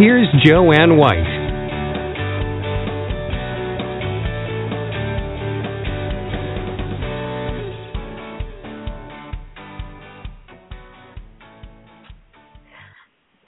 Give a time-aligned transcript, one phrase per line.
[0.00, 1.18] Here's Jo Anne White.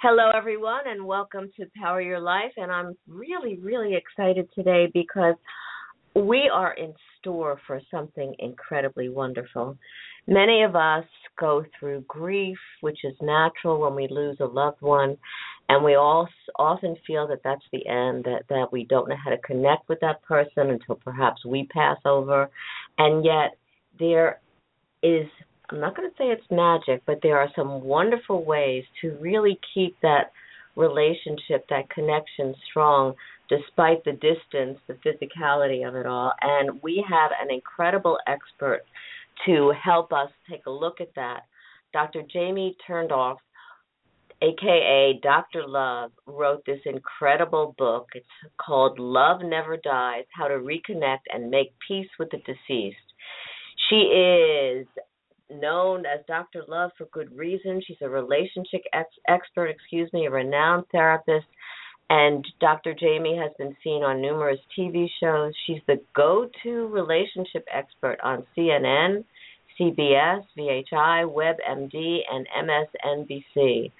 [0.02, 2.52] Hello, everyone, and welcome to Power Your Life.
[2.58, 5.36] And I'm really, really excited today because
[6.14, 9.78] we are in store for something incredibly wonderful.
[10.26, 11.06] Many of us
[11.40, 15.16] go through grief, which is natural when we lose a loved one,
[15.68, 19.30] and we all often feel that that's the end that that we don't know how
[19.30, 22.50] to connect with that person until perhaps we pass over
[22.98, 23.56] and yet
[23.98, 24.40] there
[25.02, 25.26] is
[25.70, 29.58] I'm not going to say it's magic but there are some wonderful ways to really
[29.74, 30.32] keep that
[30.76, 33.14] relationship that connection strong
[33.48, 38.82] despite the distance the physicality of it all and we have an incredible expert
[39.46, 41.42] to help us take a look at that
[41.92, 42.22] Dr.
[42.32, 43.36] Jamie Turndorf
[44.42, 45.66] aka Dr.
[45.66, 48.08] Love, wrote this incredible book.
[48.14, 48.26] It's
[48.60, 52.96] called Love Never Dies How to Reconnect and Make Peace with the Deceased.
[53.88, 54.86] She is
[55.50, 56.64] known as Dr.
[56.68, 57.82] Love for good reason.
[57.86, 61.46] She's a relationship ex- expert, excuse me, a renowned therapist.
[62.10, 62.94] And Dr.
[62.94, 65.52] Jamie has been seen on numerous TV shows.
[65.66, 69.24] She's the go to relationship expert on CNN,
[69.80, 73.92] CBS, VHI, WebMD, and MSNBC.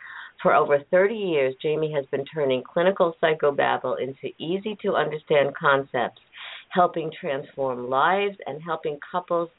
[0.43, 6.21] For over 30 years, Jamie has been turning clinical psychobabble into easy to understand concepts,
[6.69, 9.51] helping transform lives and helping couples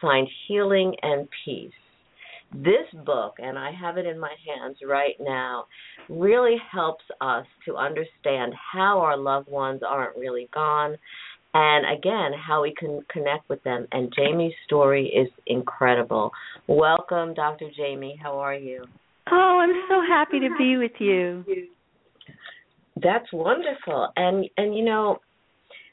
[0.00, 1.70] find healing and peace.
[2.52, 5.66] This book, and I have it in my hands right now,
[6.08, 10.96] really helps us to understand how our loved ones aren't really gone
[11.54, 13.86] and again, how we can connect with them.
[13.92, 16.32] And Jamie's story is incredible.
[16.66, 17.68] Welcome, Dr.
[17.76, 18.18] Jamie.
[18.22, 18.86] How are you?
[19.30, 21.44] Oh, I'm so happy to be with you.
[22.96, 24.08] That's wonderful.
[24.16, 25.18] And and you know,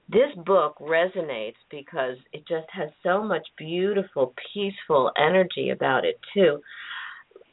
[0.09, 6.59] this book resonates because it just has so much beautiful, peaceful energy about it too.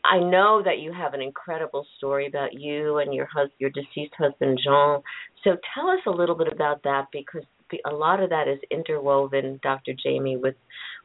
[0.05, 4.15] I know that you have an incredible story about you and your hus- your deceased
[4.17, 5.03] husband Jean.
[5.45, 7.43] So tell us a little bit about that because
[7.85, 9.93] a lot of that is interwoven, Dr.
[9.93, 10.55] Jamie, with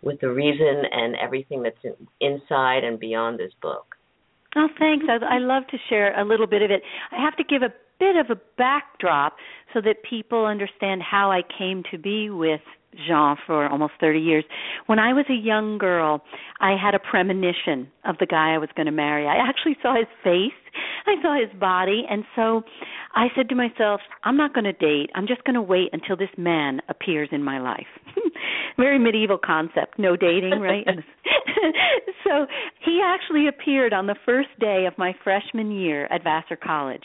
[0.02, 3.96] with the reason and everything that's in, inside and beyond this book.
[4.56, 5.06] Oh, thanks.
[5.10, 6.82] I, I love to share a little bit of it.
[7.12, 9.36] I have to give a bit of a backdrop
[9.74, 12.62] so that people understand how I came to be with
[13.08, 14.44] Jean for almost 30 years.
[14.88, 16.22] When I was a young girl,
[16.60, 19.28] I had a premonition of the guy I was going to marry.
[19.28, 20.52] I actually saw his face,
[21.06, 22.64] I saw his body, and so
[23.16, 25.10] I said to myself, I'm not going to date.
[25.16, 27.88] I'm just going to wait until this man appears in my life.
[28.78, 30.86] Very medieval concept, no dating, right?
[32.24, 32.46] so
[32.84, 37.04] he actually appeared on the first day of my freshman year at Vassar College.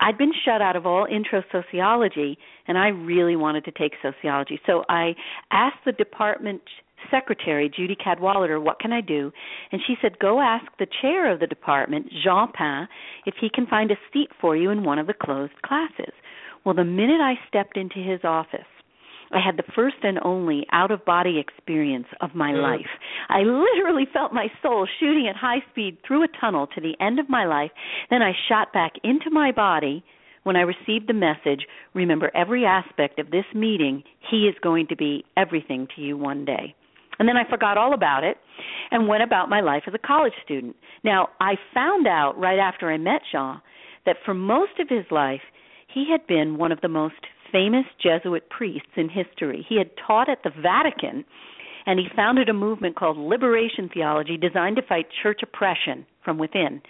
[0.00, 4.58] I'd been shut out of all intro sociology, and I really wanted to take sociology.
[4.66, 5.14] So I
[5.50, 6.62] asked the department
[7.10, 9.30] secretary, Judy Cadwallader, what can I do?
[9.72, 12.86] And she said, go ask the chair of the department, Jean Pin,
[13.26, 16.12] if he can find a seat for you in one of the closed classes.
[16.64, 18.60] Well, the minute I stepped into his office,
[19.32, 22.62] I had the first and only out of body experience of my mm.
[22.62, 22.86] life.
[23.28, 27.18] I literally felt my soul shooting at high speed through a tunnel to the end
[27.18, 27.70] of my life.
[28.10, 30.04] Then I shot back into my body
[30.42, 34.02] when I received the message remember every aspect of this meeting.
[34.30, 36.74] He is going to be everything to you one day.
[37.18, 38.38] And then I forgot all about it
[38.90, 40.74] and went about my life as a college student.
[41.04, 43.60] Now, I found out right after I met Jean
[44.06, 45.42] that for most of his life,
[45.92, 47.16] he had been one of the most
[47.52, 49.64] famous Jesuit priests in history.
[49.68, 51.24] He had taught at the Vatican
[51.86, 56.82] and he founded a movement called Liberation Theology designed to fight church oppression from within.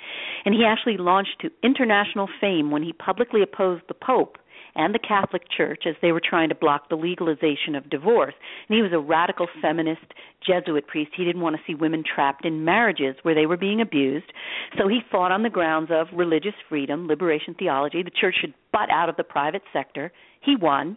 [0.44, 4.36] And he actually launched to international fame when he publicly opposed the Pope
[4.74, 8.34] and the Catholic Church as they were trying to block the legalization of divorce.
[8.68, 10.14] And he was a radical feminist
[10.46, 11.12] Jesuit priest.
[11.16, 14.32] He didn't want to see women trapped in marriages where they were being abused.
[14.78, 18.02] So he fought on the grounds of religious freedom, liberation theology.
[18.02, 20.12] The church should butt out of the private sector.
[20.40, 20.96] He won.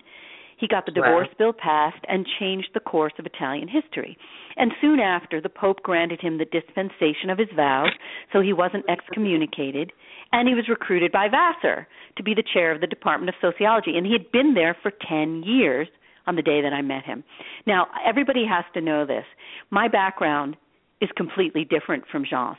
[0.57, 1.35] He got the divorce wow.
[1.37, 4.17] bill passed and changed the course of Italian history.
[4.55, 7.89] And soon after, the Pope granted him the dispensation of his vows,
[8.31, 9.91] so he wasn't excommunicated,
[10.31, 13.97] and he was recruited by Vassar to be the chair of the Department of Sociology.
[13.97, 15.87] And he had been there for 10 years
[16.27, 17.23] on the day that I met him.
[17.67, 19.25] Now, everybody has to know this.
[19.69, 20.55] My background
[21.03, 22.57] is completely different from Jean's.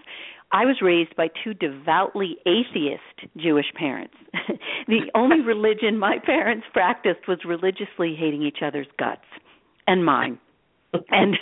[0.52, 4.14] I was raised by two devoutly atheist Jewish parents.
[4.86, 9.24] the only religion my parents practiced was religiously hating each other's guts
[9.86, 10.38] and mine.
[11.10, 11.36] and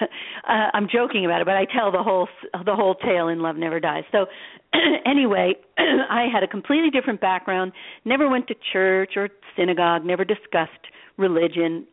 [0.49, 2.27] uh, I'm joking about it, but I tell the whole
[2.65, 4.05] the whole tale in Love Never Dies.
[4.11, 4.27] So
[5.07, 7.73] anyway, I had a completely different background.
[8.07, 10.07] Never went to church or synagogue.
[10.07, 10.71] Never discussed
[11.19, 11.87] religion.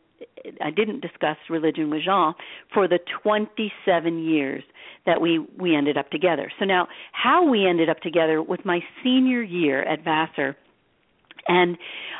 [0.61, 2.33] I didn't discuss religion with Jean
[2.73, 4.63] for the 27 years
[5.05, 6.51] that we we ended up together.
[6.59, 10.55] So now, how we ended up together was my senior year at Vassar,
[11.47, 11.77] and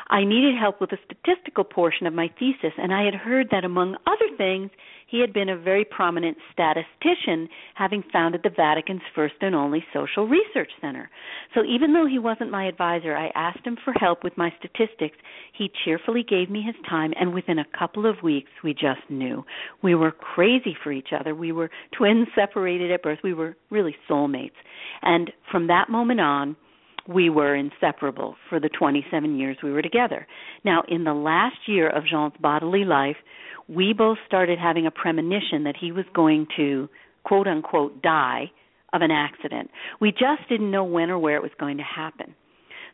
[0.08, 2.72] I needed help with the statistical portion of my thesis.
[2.78, 4.70] And I had heard that, among other things,
[5.10, 10.28] he had been a very prominent statistician, having founded the Vatican's first and only social
[10.28, 11.10] research center.
[11.54, 15.16] So even though he wasn't my advisor, I asked him for help with my statistics.
[15.56, 19.44] He cheerfully gave me his time, and within a couple of weeks, we just knew.
[19.82, 21.34] We were crazy for each other.
[21.34, 23.18] We were twins separated at birth.
[23.24, 24.52] We were really soulmates.
[25.02, 26.56] And from that moment on,
[27.08, 30.26] we were inseparable for the 27 years we were together.
[30.64, 33.16] Now, in the last year of Jean's bodily life,
[33.68, 36.88] we both started having a premonition that he was going to
[37.24, 38.50] quote unquote die
[38.92, 39.70] of an accident.
[40.00, 42.34] We just didn't know when or where it was going to happen.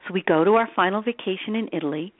[0.06, 2.12] So we go to our final vacation in Italy.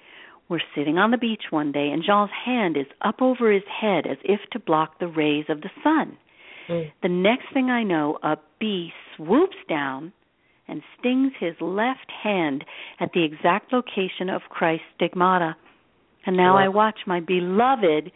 [0.49, 4.07] We're sitting on the beach one day, and Jean's hand is up over his head
[4.07, 6.17] as if to block the rays of the sun.
[6.69, 6.93] Mm.
[7.03, 10.13] The next thing I know, a bee swoops down
[10.69, 12.65] and stings his left hand
[13.01, 15.57] at the exact location of Christ's stigmata.
[16.27, 18.11] And now I watch my beloved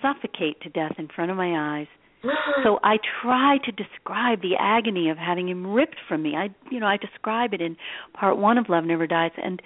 [0.00, 1.86] suffocate to death in front of my eyes.
[2.64, 6.34] so I try to describe the agony of having him ripped from me.
[6.36, 7.76] I you know, I describe it in
[8.12, 9.60] part 1 of Love Never Dies and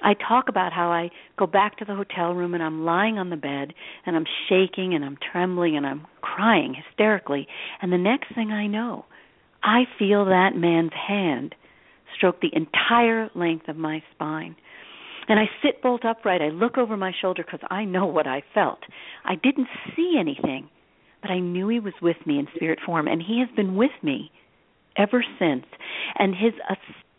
[0.00, 3.30] I talk about how I go back to the hotel room and I'm lying on
[3.30, 3.74] the bed
[4.06, 7.48] and I'm shaking and I'm trembling and I'm crying hysterically
[7.82, 9.06] and the next thing I know
[9.68, 11.54] I feel that man's hand
[12.16, 14.56] stroke the entire length of my spine.
[15.28, 16.40] And I sit bolt upright.
[16.40, 18.78] I look over my shoulder because I know what I felt.
[19.26, 20.70] I didn't see anything,
[21.20, 23.90] but I knew he was with me in spirit form, and he has been with
[24.02, 24.30] me
[24.96, 25.66] ever since.
[26.18, 26.54] And his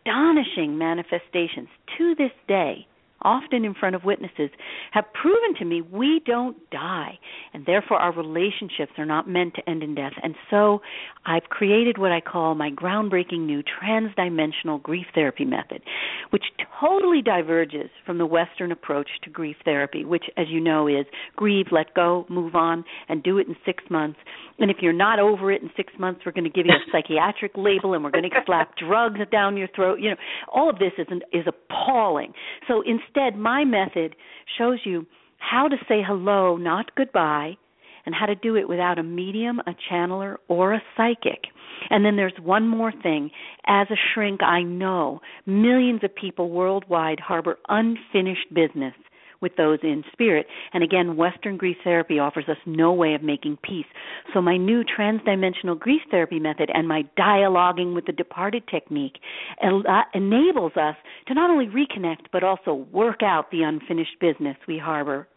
[0.04, 1.70] astonishing manifestations
[2.00, 2.88] to this day
[3.22, 4.50] often in front of witnesses,
[4.92, 7.20] have proven to me we don't die,
[7.54, 10.14] and therefore our relationships are not meant to end in death.
[10.22, 10.82] And so
[11.26, 15.82] I've created what I call my groundbreaking new transdimensional grief therapy method,
[16.30, 16.44] which
[16.80, 21.06] totally diverges from the Western approach to grief therapy, which, as you know, is
[21.36, 24.20] grieve, let go, move on, and do it in six months.
[24.60, 26.92] And if you're not over it in six months, we're going to give you a
[26.92, 30.00] psychiatric label and we're going to slap drugs down your throat.
[30.00, 30.16] You know,
[30.54, 32.34] all of this is an, is appalling.
[32.68, 34.16] So instead, my method
[34.58, 35.06] shows you
[35.38, 37.58] how to say hello, not goodbye,
[38.06, 41.46] and how to do it without a medium, a channeler, or a psychic.
[41.90, 43.32] And then there's one more thing.
[43.68, 48.94] As a shrink, I know millions of people worldwide harbor unfinished business
[49.42, 50.46] with those in spirit.
[50.74, 53.86] And again, Western grief therapy offers us no way of making peace.
[54.34, 59.18] So my new transdimensional grief therapy method and my dialoguing with the departed technique
[59.64, 60.96] uh, enables us
[61.28, 65.28] to not only reconnect but also work out the unfinished business we harbor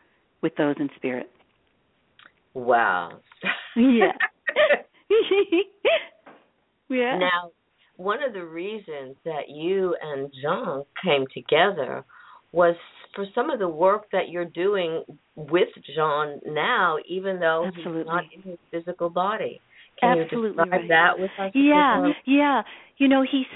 [0.42, 1.30] with those in spirit.
[2.54, 3.20] Wow.
[3.76, 4.12] yeah.
[6.88, 7.18] yeah.
[7.18, 7.50] Now,
[7.96, 12.04] one of the reasons that you and John came together
[12.52, 12.76] was
[13.14, 15.04] for some of the work that you're doing
[15.36, 18.00] with Jean now, even though Absolutely.
[18.00, 19.60] he's not in his physical body.
[20.00, 20.88] Can Absolutely you describe right.
[20.88, 21.52] that with us?
[21.54, 22.62] Yeah, yeah.
[22.98, 23.46] You know, he's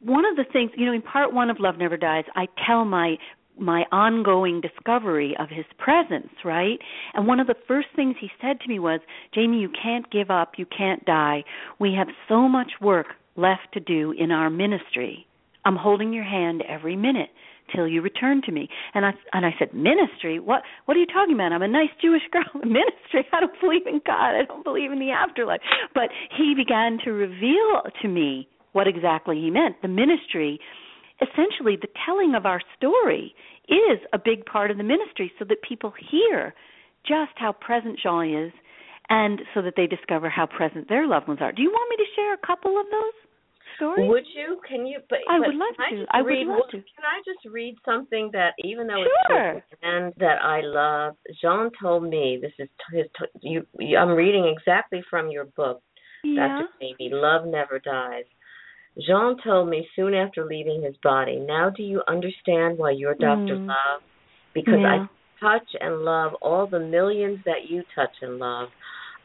[0.00, 0.70] one of the things.
[0.76, 3.16] You know, in part one of Love Never Dies, I tell my
[3.58, 6.78] my ongoing discovery of his presence, right?
[7.14, 9.00] And one of the first things he said to me was,
[9.34, 11.42] Jamie, you can't give up, you can't die.
[11.80, 15.26] We have so much work left to do in our ministry.
[15.64, 17.30] I'm holding your hand every minute
[17.74, 18.68] till you return to me.
[18.94, 20.38] And I and I said, Ministry?
[20.40, 21.52] What what are you talking about?
[21.52, 22.44] I'm a nice Jewish girl.
[22.54, 23.26] Ministry?
[23.32, 24.34] I don't believe in God.
[24.34, 25.60] I don't believe in the afterlife.
[25.94, 29.80] But he began to reveal to me what exactly he meant.
[29.82, 30.60] The ministry
[31.20, 33.34] essentially the telling of our story
[33.68, 36.54] is a big part of the ministry so that people hear
[37.06, 38.52] just how present Jean is
[39.08, 41.52] and so that they discover how present their loved ones are.
[41.52, 43.27] Do you want me to share a couple of those?
[43.78, 44.08] Story?
[44.08, 44.60] Would you?
[44.68, 44.98] Can you?
[45.08, 45.82] But I but would love to.
[45.82, 46.76] I, just would read, love to.
[46.76, 49.52] Can I just read something that, even though Sure.
[49.58, 51.14] it's and that I love?
[51.40, 53.06] Jean told me this is t- his.
[53.18, 53.96] T- you.
[53.96, 55.80] I'm reading exactly from your book,
[56.22, 56.48] Yeah.
[56.48, 56.68] Dr.
[56.82, 57.10] Amy.
[57.14, 58.24] Love never dies.
[59.06, 61.36] Jean told me soon after leaving his body.
[61.38, 63.68] Now, do you understand why your doctor Mm.
[63.68, 64.04] loved?
[64.54, 65.06] Because yeah.
[65.06, 65.08] I
[65.40, 68.68] touch and love all the millions that you touch and love.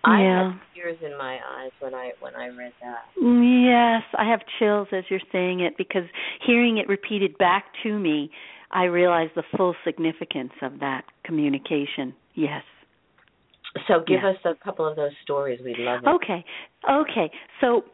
[0.04, 0.52] I Yeah.
[0.52, 3.06] had tears in my eyes when I when I read that.
[3.16, 6.04] Yes, I have chills as you're saying it because
[6.42, 8.30] hearing it repeated back to me,
[8.72, 12.14] I realize the full significance of that communication.
[12.34, 12.64] Yes.
[13.88, 14.30] So give Yeah.
[14.30, 15.62] us a couple of those stories.
[15.62, 16.08] We'd love it.
[16.10, 16.44] Okay.
[16.90, 17.32] Okay.
[17.62, 17.86] So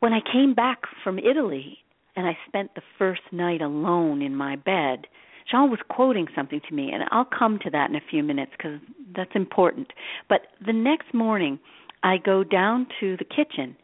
[0.00, 1.78] when I came back from Italy
[2.14, 5.08] and I spent the first night alone in my bed,
[5.50, 8.52] Jean was quoting something to me, and I'll come to that in a few minutes
[8.56, 8.80] because
[9.16, 9.88] that's important.
[10.28, 11.58] But the next morning,
[12.02, 13.76] I go down to the kitchen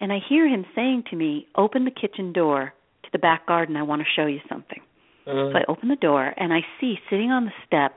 [0.00, 2.74] and I hear him saying to me, Open the kitchen door
[3.04, 3.76] to the back garden.
[3.76, 4.80] I want to show you something.
[5.26, 5.52] Mm.
[5.52, 7.92] So I open the door and I see sitting on the step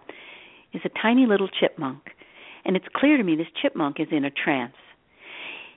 [0.74, 2.04] is a tiny little chipmunk.
[2.64, 4.76] And it's clear to me this chipmunk is in a trance.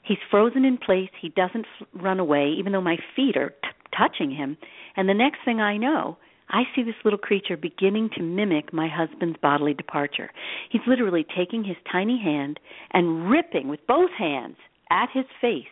[0.03, 1.11] He's frozen in place.
[1.21, 4.57] He doesn't f- run away, even though my feet are t- touching him.
[4.97, 6.17] And the next thing I know,
[6.51, 10.31] I see this little creature beginning to mimic my husband's bodily departure.
[10.71, 12.59] He's literally taking his tiny hand
[12.93, 14.57] and ripping with both hands
[14.91, 15.67] at his face,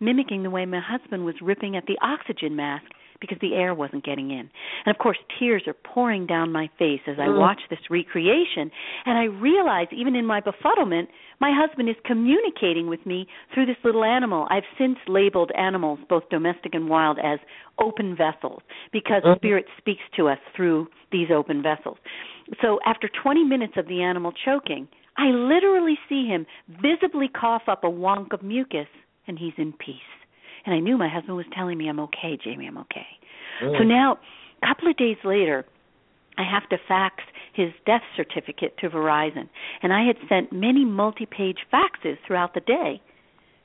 [0.00, 2.84] mimicking the way my husband was ripping at the oxygen mask
[3.20, 4.48] because the air wasn't getting in.
[4.86, 8.70] And of course, tears are pouring down my face as I watch this recreation,
[9.04, 11.08] and I realize, even in my befuddlement,
[11.40, 14.46] my husband is communicating with me through this little animal.
[14.50, 17.38] I've since labeled animals, both domestic and wild, as
[17.80, 21.98] open vessels because spirit speaks to us through these open vessels.
[22.60, 27.84] So after 20 minutes of the animal choking, I literally see him visibly cough up
[27.84, 28.86] a wonk of mucus,
[29.26, 29.96] and he's in peace.
[30.68, 33.06] And I knew my husband was telling me, I'm okay, Jamie, I'm okay.
[33.64, 33.78] Mm.
[33.78, 34.18] So now,
[34.62, 35.64] a couple of days later,
[36.36, 39.48] I have to fax his death certificate to Verizon.
[39.82, 43.00] And I had sent many multi page faxes throughout the day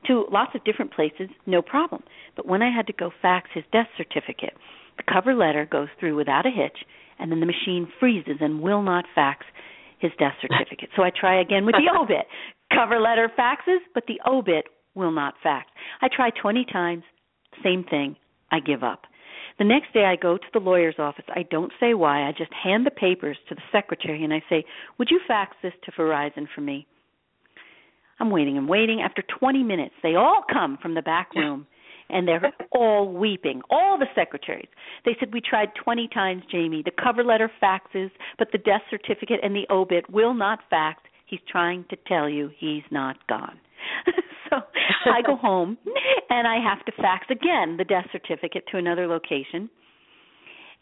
[0.08, 2.04] to lots of different places, no problem.
[2.38, 4.54] But when I had to go fax his death certificate,
[4.96, 6.78] the cover letter goes through without a hitch,
[7.20, 9.46] and then the machine freezes and will not fax
[10.00, 10.88] his death certificate.
[10.96, 12.28] so I try again with the obit.
[12.74, 15.68] Cover letter faxes, but the obit will not fax.
[16.04, 17.04] I try 20 times,
[17.64, 18.18] same thing.
[18.52, 19.04] I give up.
[19.58, 21.24] The next day I go to the lawyer's office.
[21.30, 22.28] I don't say why.
[22.28, 24.66] I just hand the papers to the secretary and I say,
[24.98, 26.86] "Would you fax this to Verizon for me?"
[28.20, 29.02] I'm waiting and waiting.
[29.02, 31.68] After 20 minutes, they all come from the back room
[32.10, 33.62] and they're all weeping.
[33.70, 34.70] All the secretaries.
[35.06, 36.84] They said, We tried 20 times, Jamie.
[36.84, 41.02] The cover letter faxes, but the death certificate and the obit will not fax.
[41.26, 43.58] He's trying to tell you he's not gone.
[45.04, 45.78] so I go home
[46.30, 49.70] and I have to fax again the death certificate to another location.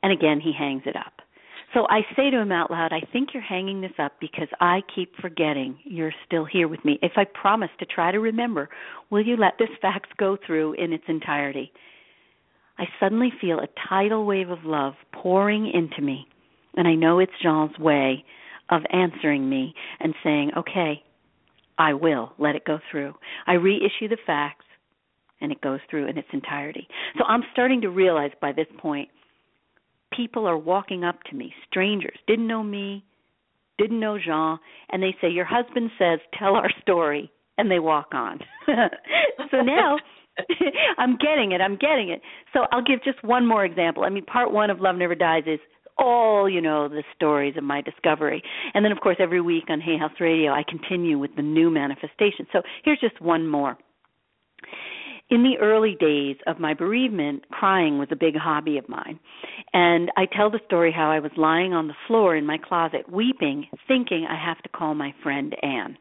[0.03, 1.13] And again, he hangs it up.
[1.73, 4.81] So I say to him out loud, I think you're hanging this up because I
[4.93, 6.99] keep forgetting you're still here with me.
[7.01, 8.69] If I promise to try to remember,
[9.09, 11.71] will you let this fax go through in its entirety?
[12.77, 16.27] I suddenly feel a tidal wave of love pouring into me,
[16.75, 18.25] and I know it's Jean's way
[18.69, 21.03] of answering me and saying, okay,
[21.81, 23.15] I will let it go through.
[23.47, 24.65] I reissue the facts
[25.41, 26.87] and it goes through in its entirety.
[27.17, 29.09] So I'm starting to realize by this point
[30.15, 33.03] people are walking up to me, strangers, didn't know me,
[33.79, 34.59] didn't know Jean,
[34.91, 38.39] and they say, Your husband says, tell our story, and they walk on.
[39.49, 39.97] so now
[40.99, 42.21] I'm getting it, I'm getting it.
[42.53, 44.03] So I'll give just one more example.
[44.03, 45.59] I mean, part one of Love Never Dies is
[46.01, 48.41] all, you know, the stories of my discovery.
[48.73, 51.69] And then, of course, every week on Hay House Radio, I continue with the new
[51.69, 52.47] manifestation.
[52.51, 53.77] So here's just one more
[55.31, 59.17] in the early days of my bereavement, crying was a big hobby of mine.
[59.73, 63.09] And I tell the story how I was lying on the floor in my closet,
[63.09, 65.97] weeping, thinking I have to call my friend Anne.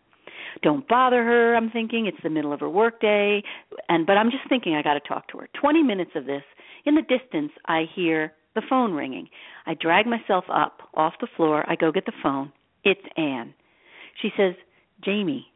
[0.65, 2.07] Don't bother her, I'm thinking.
[2.07, 3.41] It's the middle of her workday.
[3.89, 5.49] And but I'm just thinking I got to talk to her.
[5.61, 6.43] 20 minutes of this.
[6.85, 9.29] In the distance, I hear the phone ringing.
[9.67, 11.65] I drag myself up off the floor.
[11.69, 12.53] I go get the phone.
[12.85, 13.55] It's Anne.
[14.21, 14.55] She says,
[15.05, 15.51] "Jamie,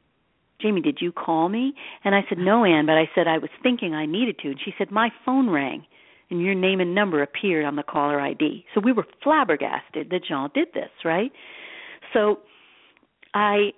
[0.60, 1.74] Jamie, did you call me?
[2.04, 4.48] And I said, No, Anne, but I said I was thinking I needed to.
[4.48, 5.84] And she said, My phone rang
[6.30, 8.64] and your name and number appeared on the caller ID.
[8.74, 11.32] So we were flabbergasted that Jean did this, right?
[12.12, 12.38] So
[13.34, 13.72] I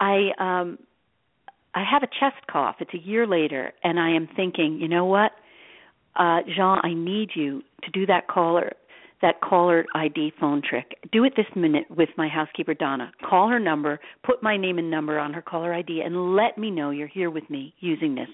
[0.00, 0.78] I um
[1.74, 2.76] I have a chest cough.
[2.80, 5.32] It's a year later and I am thinking, you know what?
[6.16, 8.72] Uh Jean, I need you to do that caller
[9.20, 10.96] that caller ID phone trick.
[11.12, 13.10] Do it this minute with my housekeeper Donna.
[13.28, 16.70] Call her number, put my name and number on her caller ID, and let me
[16.70, 18.28] know you're here with me using this.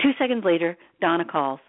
[0.00, 1.60] Two seconds later, Donna calls.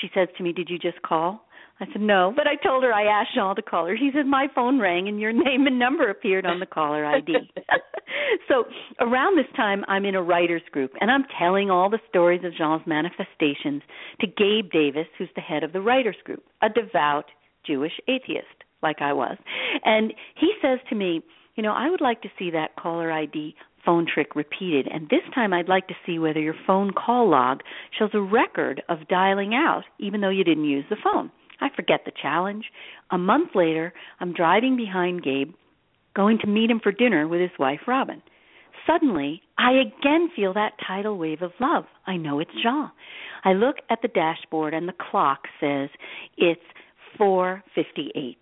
[0.00, 1.46] She says to me, Did you just call?
[1.80, 3.96] I said, No, but I told her I asked Jean to call her.
[3.96, 7.34] She said, My phone rang and your name and number appeared on the caller ID.
[8.48, 8.64] so
[9.00, 12.56] around this time, I'm in a writer's group and I'm telling all the stories of
[12.56, 13.82] Jean's manifestations
[14.20, 17.26] to Gabe Davis, who's the head of the writer's group, a devout
[17.66, 18.46] Jewish atheist
[18.82, 19.36] like I was.
[19.84, 21.22] And he says to me,
[21.56, 24.86] You know, I would like to see that caller ID phone trick repeated.
[24.90, 27.60] And this time I'd like to see whether your phone call log
[27.98, 31.30] shows a record of dialing out, even though you didn't use the phone.
[31.60, 32.64] I forget the challenge.
[33.10, 35.52] A month later, I'm driving behind Gabe,
[36.14, 38.22] going to meet him for dinner with his wife, Robin.
[38.86, 41.84] Suddenly, I again feel that tidal wave of love.
[42.06, 42.90] I know it's Jean.
[43.44, 45.88] I look at the dashboard and the clock says
[46.36, 46.60] it's
[47.18, 48.36] 4:58.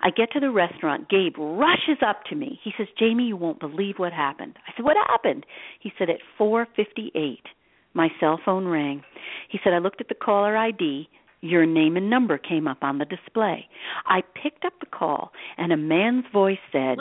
[0.00, 1.08] I get to the restaurant.
[1.08, 2.60] Gabe rushes up to me.
[2.62, 5.44] He says, "Jamie, you won't believe what happened." I said, "What happened?"
[5.80, 7.46] He said, "At 4:58,
[7.94, 9.04] my cell phone rang."
[9.48, 11.08] He said, "I looked at the caller ID.
[11.40, 13.66] Your name and number came up on the display.
[14.06, 16.98] I picked up the call, and a man's voice said,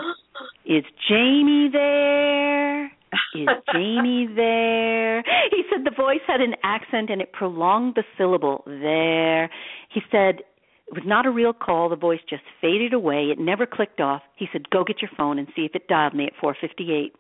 [0.66, 2.86] "Is Jamie there?
[3.34, 5.22] Is Jamie there?
[5.52, 9.50] He said the voice had an accent and it prolonged the syllable there.
[9.90, 10.42] He said
[10.88, 11.90] it was not a real call.
[11.90, 13.26] The voice just faded away.
[13.26, 14.22] It never clicked off.
[14.36, 17.14] He said, "Go get your phone and see if it dialed me at 4:58."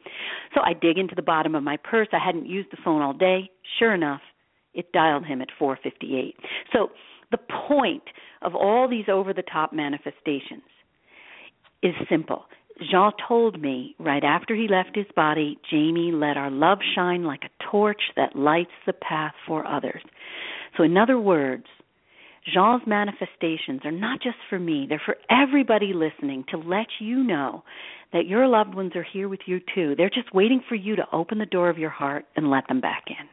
[0.54, 2.08] So I dig into the bottom of my purse.
[2.14, 3.50] I hadn't used the phone all day.
[3.80, 4.22] Sure enough,
[4.78, 6.36] it dialed him at 4:58.
[6.72, 6.92] So
[7.32, 8.04] the point
[8.42, 10.64] of all these over-the-top manifestations
[11.84, 12.46] is simple.
[12.92, 17.44] Jean told me right after he left his body, Jamie, let our love shine like
[17.44, 20.02] a torch that lights the path for others.
[20.78, 21.66] So, in other words,
[22.54, 27.64] Jean's manifestations are not just for me, they're for everybody listening to let you know
[28.14, 29.96] that your loved ones are here with you too.
[29.98, 32.80] They're just waiting for you to open the door of your heart and let them
[32.80, 33.28] back in.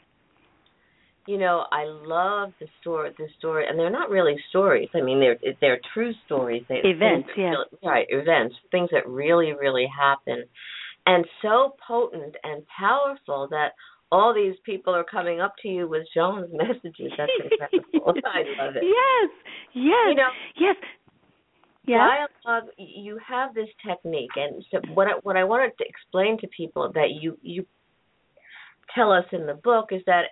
[1.26, 3.10] You know, I love the story.
[3.16, 4.88] The story, and they're not really stories.
[4.94, 6.64] I mean, they're they're true stories.
[6.68, 8.06] They, events, yeah, really, right.
[8.10, 10.44] Events, things that really, really happen,
[11.06, 13.70] and so potent and powerful that
[14.12, 17.12] all these people are coming up to you with Jean's messages.
[17.16, 18.14] That's incredible.
[18.24, 18.84] I love it.
[18.84, 19.30] Yes,
[19.72, 20.76] yes, you know, yes.
[21.86, 22.26] Yeah.
[22.44, 22.70] Dialogue.
[22.78, 26.90] You have this technique, and so what I, what I wanted to explain to people
[26.94, 27.66] that you you
[28.94, 30.24] tell us in the book is that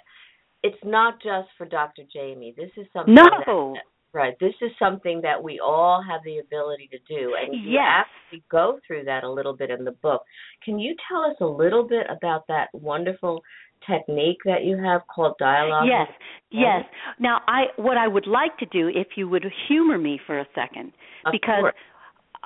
[0.63, 2.03] it's not just for Dr.
[2.13, 2.55] Jamie.
[2.57, 3.15] This is something.
[3.15, 3.75] No.
[3.75, 4.35] That, right.
[4.41, 8.07] This is something that we all have the ability to do, and you yes.
[8.07, 10.23] actually go through that a little bit in the book.
[10.65, 13.43] Can you tell us a little bit about that wonderful
[13.89, 15.87] technique that you have called dialogue?
[15.89, 16.09] Yes,
[16.51, 16.85] yes.
[17.19, 20.47] Now, I what I would like to do, if you would humor me for a
[20.55, 20.93] second,
[21.27, 21.75] Of because course.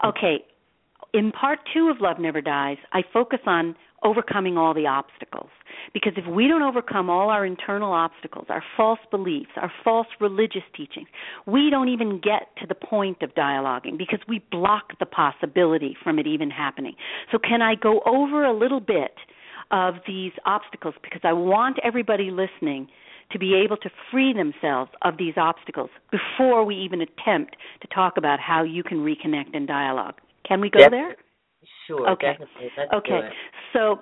[0.06, 0.44] okay,
[1.12, 5.50] in part two of Love Never Dies, I focus on overcoming all the obstacles.
[5.92, 10.62] Because if we don't overcome all our internal obstacles, our false beliefs, our false religious
[10.76, 11.08] teachings,
[11.46, 16.18] we don't even get to the point of dialoguing because we block the possibility from
[16.18, 16.94] it even happening.
[17.32, 19.12] So, can I go over a little bit
[19.70, 22.88] of these obstacles because I want everybody listening
[23.32, 28.16] to be able to free themselves of these obstacles before we even attempt to talk
[28.16, 30.14] about how you can reconnect and dialogue.
[30.46, 30.90] Can we go Yep.
[30.92, 31.16] there?
[31.86, 32.10] Sure.
[32.10, 32.32] Okay.
[32.32, 32.70] Definitely.
[32.76, 33.28] Let's Okay.
[33.72, 34.00] So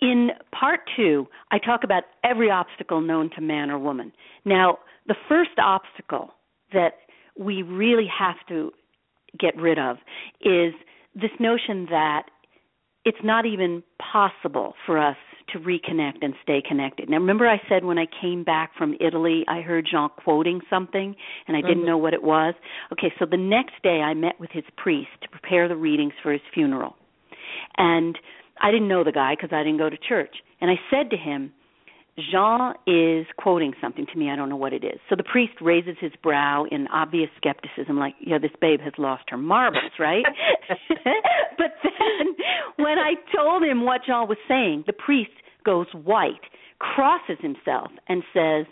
[0.00, 4.12] in part two, I talk about every obstacle known to man or woman.
[4.44, 6.34] Now, the first obstacle
[6.72, 6.94] that
[7.38, 8.72] we really have to
[9.38, 9.96] get rid of
[10.40, 10.72] is
[11.14, 12.24] this notion that
[13.04, 13.82] it's not even
[14.12, 15.16] possible for us
[15.48, 17.08] to reconnect and stay connected.
[17.08, 21.14] Now, remember, I said when I came back from Italy, I heard Jean quoting something
[21.46, 21.86] and I didn't Mhm.
[21.86, 22.54] know what it was.
[22.92, 26.32] Okay, so the next day I met with his priest to prepare the readings for
[26.32, 26.96] his funeral.
[27.78, 28.18] And
[28.60, 30.42] I didn't know the guy because I didn't go to church.
[30.60, 31.52] And I said to him,
[32.18, 34.30] Jean is quoting something to me.
[34.30, 34.98] I don't know what it is.
[35.10, 39.24] So the priest raises his brow in obvious skepticism, like, yeah, this babe has lost
[39.28, 40.24] her marbles, right?
[41.58, 42.34] but then
[42.76, 45.30] when I told him what Jean was saying, the priest
[45.64, 46.40] goes white,
[46.78, 48.66] crosses himself, and says,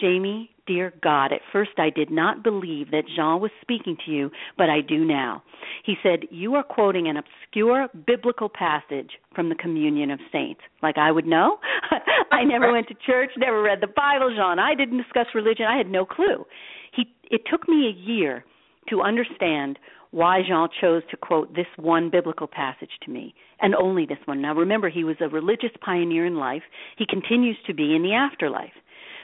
[0.00, 4.30] Jamie, dear God, at first I did not believe that Jean was speaking to you,
[4.56, 5.42] but I do now.
[5.84, 10.60] He said, You are quoting an obscure biblical passage from the Communion of Saints.
[10.80, 11.58] Like I would know?
[12.30, 14.60] I never went to church, never read the Bible, Jean.
[14.60, 15.66] I didn't discuss religion.
[15.68, 16.46] I had no clue.
[16.94, 18.44] He it took me a year
[18.90, 19.76] to understand
[20.12, 24.40] why Jean chose to quote this one biblical passage to me, and only this one.
[24.40, 26.62] Now remember, he was a religious pioneer in life.
[26.96, 28.72] He continues to be in the afterlife.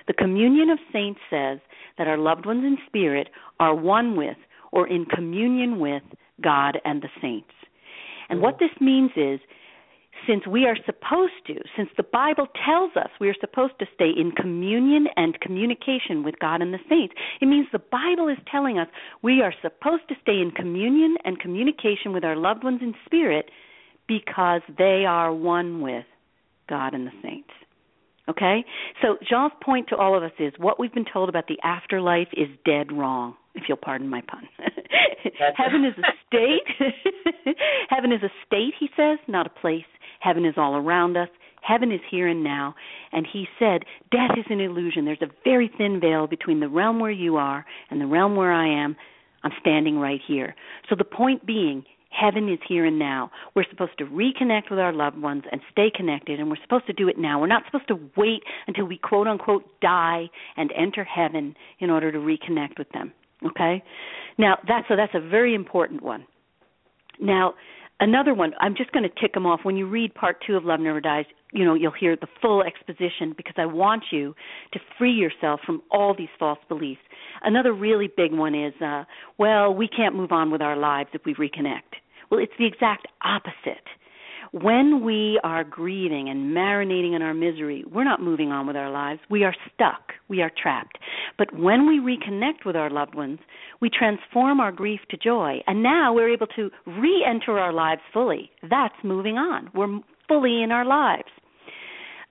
[0.07, 1.59] The Communion of Saints says
[1.99, 4.37] that our loved ones in spirit are one with
[4.73, 6.03] or in communion with
[6.43, 7.53] God and the saints.
[8.29, 8.61] And what mm.
[8.61, 9.41] this means is
[10.27, 14.11] since we are supposed to, since the Bible tells us we are supposed to stay
[14.17, 18.79] in communion and communication with God and the saints, it means the Bible is telling
[18.79, 18.89] us
[19.23, 23.51] we are supposed to stay in communion and communication with our loved ones in spirit
[24.09, 26.07] because they are one with
[26.69, 27.51] God and the saints.
[28.29, 28.65] Okay?
[29.03, 32.29] So Jean's point to all of us is what we've been told about the afterlife
[32.33, 34.49] is dead wrong, if you'll pardon my pun.
[35.57, 37.57] Heaven is a state.
[37.89, 39.85] Heaven is a state, he says, not a place.
[40.21, 41.29] Heaven is all around us.
[41.63, 42.75] Heaven is here and now.
[43.13, 45.05] And he said, Death is an illusion.
[45.05, 48.53] There's a very thin veil between the realm where you are and the realm where
[48.53, 48.97] I am.
[49.43, 50.55] I'm standing right here.
[50.89, 51.85] So the point being,
[52.19, 53.31] Heaven is here and now.
[53.55, 56.93] We're supposed to reconnect with our loved ones and stay connected, and we're supposed to
[56.93, 57.41] do it now.
[57.41, 62.11] We're not supposed to wait until we quote unquote die and enter heaven in order
[62.11, 63.13] to reconnect with them.
[63.45, 63.83] Okay?
[64.39, 66.27] Now, that's so that's a very important one.
[67.21, 67.55] Now,
[68.01, 69.61] another one, I'm just going to tick them off.
[69.63, 72.63] When you read part two of Love Never Dies, you know, you'll hear the full
[72.63, 74.35] exposition because I want you
[74.73, 77.01] to free yourself from all these false beliefs.
[77.43, 79.05] Another really big one is, uh,
[79.39, 82.01] well, we can't move on with our lives if we reconnect.
[82.31, 83.85] Well, it's the exact opposite.
[84.53, 88.91] When we are grieving and marinating in our misery, we're not moving on with our
[88.91, 89.21] lives.
[89.29, 90.13] We are stuck.
[90.29, 90.99] We are trapped.
[91.37, 93.41] But when we reconnect with our loved ones,
[93.81, 95.63] we transform our grief to joy.
[95.67, 98.51] And now we're able to re enter our lives fully.
[98.63, 99.71] That's moving on.
[99.75, 101.29] We're fully in our lives.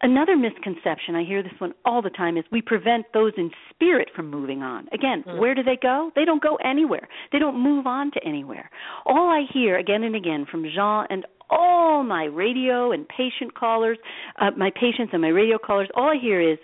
[0.01, 4.10] Another misconception, I hear this one all the time, is we prevent those in spirit
[4.15, 4.88] from moving on.
[4.93, 5.39] Again, mm.
[5.39, 6.12] where do they go?
[6.15, 7.08] They don't go anywhere.
[7.31, 8.69] They don't move on to anywhere.
[9.05, 13.97] All I hear again and again from Jean and all my radio and patient callers,
[14.39, 16.58] uh, my patients and my radio callers, all I hear is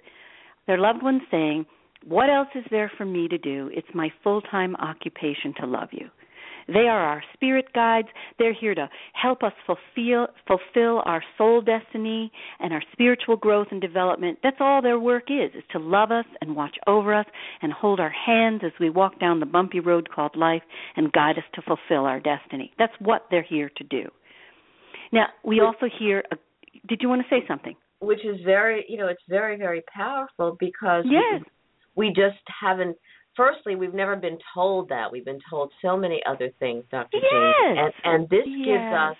[0.67, 1.65] their loved ones saying,
[2.05, 3.69] What else is there for me to do?
[3.73, 6.09] It's my full time occupation to love you.
[6.67, 8.07] They are our spirit guides.
[8.39, 13.81] They're here to help us fulfill fulfill our soul destiny and our spiritual growth and
[13.81, 14.39] development.
[14.43, 17.25] That's all their work is, is to love us and watch over us
[17.61, 20.63] and hold our hands as we walk down the bumpy road called life
[20.95, 22.71] and guide us to fulfill our destiny.
[22.77, 24.09] That's what they're here to do.
[25.11, 26.35] Now, we also hear a,
[26.87, 27.75] did you want to say something?
[27.99, 31.43] Which is very, you know, it's very very powerful because yes.
[31.95, 32.97] we, we just haven't
[33.35, 35.11] firstly, we've never been told that.
[35.11, 37.17] We've been told so many other things, Dr.
[37.17, 37.23] Yes.
[37.31, 37.93] James.
[38.03, 38.65] And, and this yes.
[38.65, 39.17] gives us,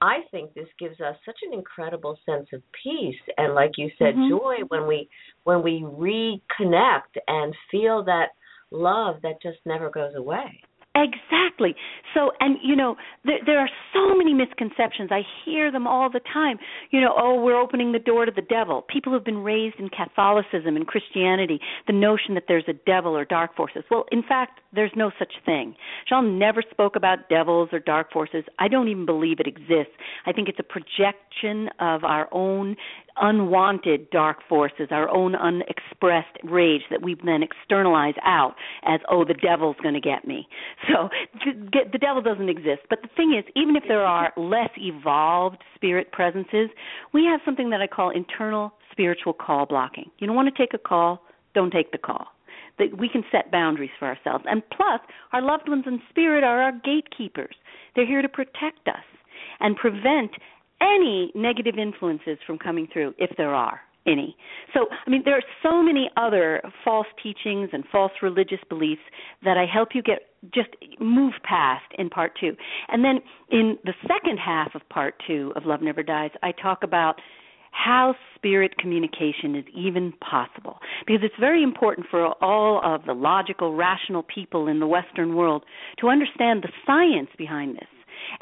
[0.00, 4.14] I think this gives us such an incredible sense of peace and, like you said,
[4.14, 4.30] mm-hmm.
[4.30, 5.08] joy when we
[5.44, 8.28] when we reconnect and feel that
[8.70, 10.60] love that just never goes away.
[10.94, 11.74] Exactly.
[12.12, 15.10] So, and you know, there, there are so many misconceptions.
[15.10, 16.58] I hear them all the time.
[16.90, 18.84] You know, oh, we're opening the door to the devil.
[18.92, 23.24] People who've been raised in Catholicism and Christianity, the notion that there's a devil or
[23.24, 23.84] dark forces.
[23.90, 25.74] Well, in fact, there's no such thing.
[26.08, 28.44] Jean never spoke about devils or dark forces.
[28.58, 29.94] I don't even believe it exists.
[30.26, 32.76] I think it's a projection of our own
[33.20, 39.34] unwanted dark forces, our own unexpressed rage that we then externalize out as, oh, the
[39.34, 40.46] devil's going to get me.
[40.88, 41.08] So
[41.44, 42.82] the, devil doesn't exist.
[42.90, 46.70] But the thing is, even if there are less evolved spirit presences,
[47.12, 50.10] we have something that I call internal spiritual call blocking.
[50.18, 51.22] You don't want to take a call,
[51.54, 52.26] don't take the call.
[52.78, 54.44] That we can set boundaries for ourselves.
[54.48, 55.00] And plus,
[55.32, 57.54] our loved ones in spirit are our gatekeepers.
[57.94, 59.04] They're here to protect us
[59.60, 60.32] and prevent
[60.82, 64.36] any negative influences from coming through, if there are any.
[64.74, 69.02] So, I mean, there are so many other false teachings and false religious beliefs
[69.44, 72.56] that I help you get just move past in part two.
[72.88, 76.82] And then in the second half of part two of Love Never Dies, I talk
[76.82, 77.20] about
[77.70, 80.78] how spirit communication is even possible.
[81.06, 85.64] Because it's very important for all of the logical, rational people in the Western world
[86.00, 87.88] to understand the science behind this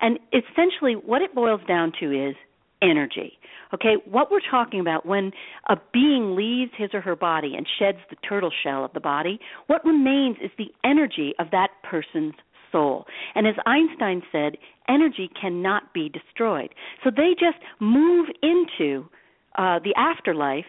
[0.00, 2.36] and essentially, what it boils down to is
[2.82, 3.38] energy.
[3.72, 5.30] Okay, what we're talking about when
[5.68, 9.38] a being leaves his or her body and sheds the turtle shell of the body,
[9.68, 12.34] what remains is the energy of that person's
[12.72, 13.04] soul.
[13.34, 14.56] And as Einstein said,
[14.88, 16.74] energy cannot be destroyed.
[17.04, 19.08] So they just move into
[19.56, 20.66] uh, the afterlife,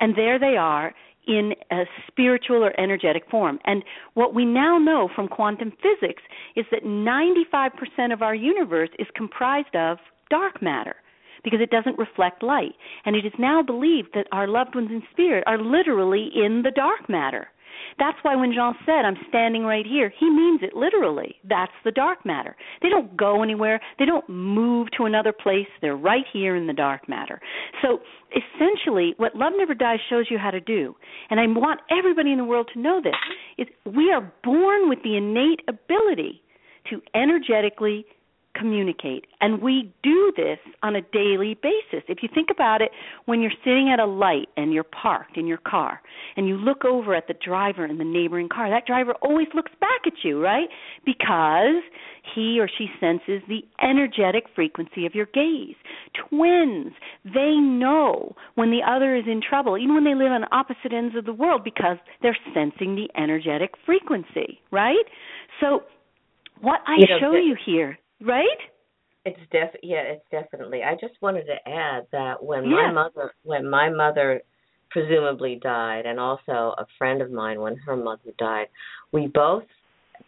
[0.00, 0.94] and there they are
[1.26, 3.58] in a spiritual or energetic form.
[3.64, 6.22] And what we now know from quantum physics
[6.56, 9.98] is that 95% of our universe is comprised of
[10.30, 10.96] dark matter
[11.44, 12.74] because it doesn't reflect light.
[13.04, 16.70] And it is now believed that our loved ones in spirit are literally in the
[16.70, 17.48] dark matter.
[18.00, 21.36] That's why when Jean said, I'm standing right here, he means it literally.
[21.44, 22.56] That's the dark matter.
[22.82, 25.68] They don't go anywhere, they don't move to another place.
[25.80, 27.40] They're right here in the dark matter.
[27.82, 28.00] So
[28.32, 30.96] essentially, what Love Never Dies shows you how to do,
[31.28, 33.14] and I want everybody in the world to know this,
[33.58, 36.42] is we are born with the innate ability
[36.88, 38.06] to energetically
[38.54, 39.26] communicate.
[39.40, 42.04] And we do this on a daily basis.
[42.08, 42.90] If you think about it,
[43.26, 46.00] when you're sitting at a light and you're parked in your car
[46.36, 49.72] and you look over at the driver in the neighboring car, that driver always looks
[49.80, 50.68] back at you, right?
[51.04, 51.82] Because
[52.34, 55.76] he or she senses the energetic frequency of your gaze.
[56.28, 56.92] Twins,
[57.24, 61.16] they know when the other is in trouble, even when they live on opposite ends
[61.16, 65.04] of the world, because they're sensing the energetic frequency, right?
[65.60, 65.84] So,
[66.60, 68.46] what I you know, show you here right?
[69.24, 70.82] It's def yeah, it's definitely.
[70.82, 72.70] I just wanted to add that when yeah.
[72.70, 74.42] my mother when my mother
[74.90, 78.66] presumably died and also a friend of mine when her mother died,
[79.12, 79.64] we both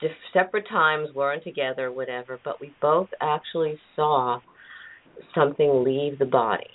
[0.01, 4.41] just separate times weren't together whatever, but we both actually saw
[5.35, 6.67] something leave the body.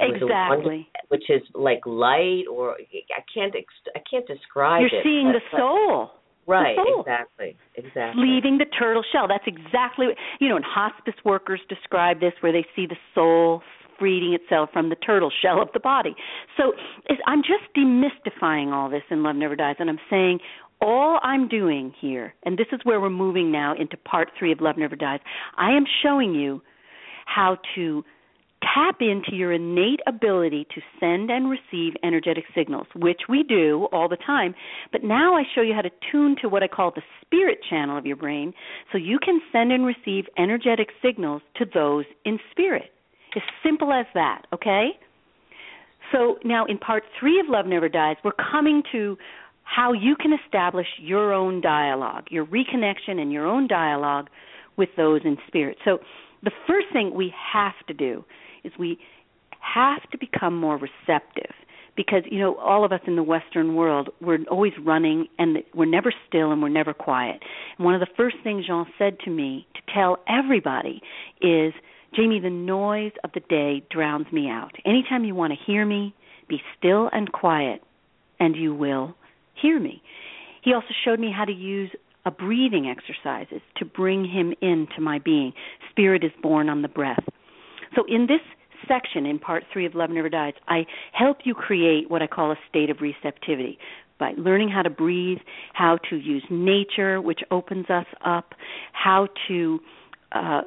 [0.00, 0.88] Exactly.
[1.08, 5.04] which is like light or I can't ex- I can't describe You're it.
[5.04, 6.10] seeing but, the soul.
[6.48, 8.24] Right, exactly, exactly.
[8.24, 9.28] Leaving the turtle shell.
[9.28, 13.62] That's exactly what, you know, and hospice workers describe this where they see the soul
[13.98, 16.14] freeing itself from the turtle shell of the body.
[16.56, 16.72] So
[17.26, 20.38] I'm just demystifying all this in Love Never Dies, and I'm saying
[20.80, 24.60] all I'm doing here, and this is where we're moving now into part three of
[24.60, 25.20] Love Never Dies,
[25.58, 26.62] I am showing you
[27.26, 28.04] how to
[28.62, 34.08] tap into your innate ability to send and receive energetic signals, which we do all
[34.08, 34.54] the time.
[34.92, 37.96] But now I show you how to tune to what I call the spirit channel
[37.96, 38.52] of your brain
[38.90, 42.90] so you can send and receive energetic signals to those in spirit.
[43.36, 44.88] As simple as that, okay?
[46.12, 49.16] So now in part three of Love Never Dies, we're coming to
[49.62, 54.28] how you can establish your own dialogue, your reconnection and your own dialogue
[54.76, 55.76] with those in spirit.
[55.84, 55.98] So
[56.42, 58.24] the first thing we have to do
[58.68, 58.98] is we
[59.60, 61.52] have to become more receptive
[61.96, 65.84] because you know all of us in the western world we're always running and we're
[65.84, 67.42] never still and we're never quiet.
[67.76, 71.02] And one of the first things jean said to me to tell everybody
[71.42, 71.72] is
[72.14, 74.72] jamie the noise of the day drowns me out.
[74.86, 76.14] Anytime you want to hear me
[76.48, 77.82] be still and quiet
[78.40, 79.14] and you will
[79.60, 80.02] hear me.
[80.62, 81.90] He also showed me how to use
[82.24, 85.52] a breathing exercises to bring him into my being.
[85.90, 87.24] Spirit is born on the breath.
[87.96, 88.40] So in this
[88.88, 92.50] section in part three of Love Never Dies, I help you create what I call
[92.50, 93.78] a state of receptivity
[94.18, 95.38] by learning how to breathe,
[95.74, 98.54] how to use nature, which opens us up,
[98.92, 99.80] how to
[100.32, 100.62] uh,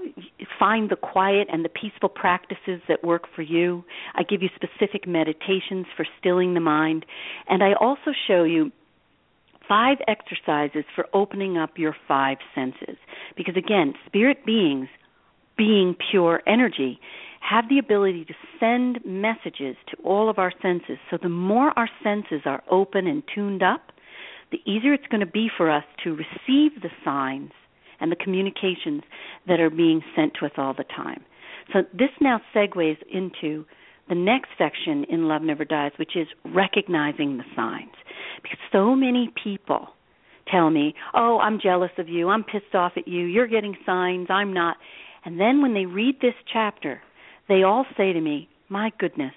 [0.58, 3.84] find the quiet and the peaceful practices that work for you.
[4.16, 7.06] I give you specific meditations for stilling the mind,
[7.48, 8.72] and I also show you
[9.68, 12.98] five exercises for opening up your five senses.
[13.38, 14.88] Because again, spirit beings
[15.58, 17.00] being pure energy,
[17.42, 20.98] have the ability to send messages to all of our senses.
[21.10, 23.92] So the more our senses are open and tuned up,
[24.52, 27.52] the easier it's going to be for us to receive the signs
[28.00, 29.04] and the communications
[29.48, 31.24] that are being sent to us all the time.
[31.74, 33.66] So this now segues into
[34.10, 37.94] the next section in Love Never Dies, which is recognizing the signs.
[38.42, 39.88] Because so many people
[40.52, 44.28] tell me, oh, I'm jealous of you, I'm pissed off at you, you're getting signs,
[44.30, 44.78] I'm not.
[45.24, 47.02] And then when they read this chapter,
[47.52, 49.34] they all say to me, My goodness,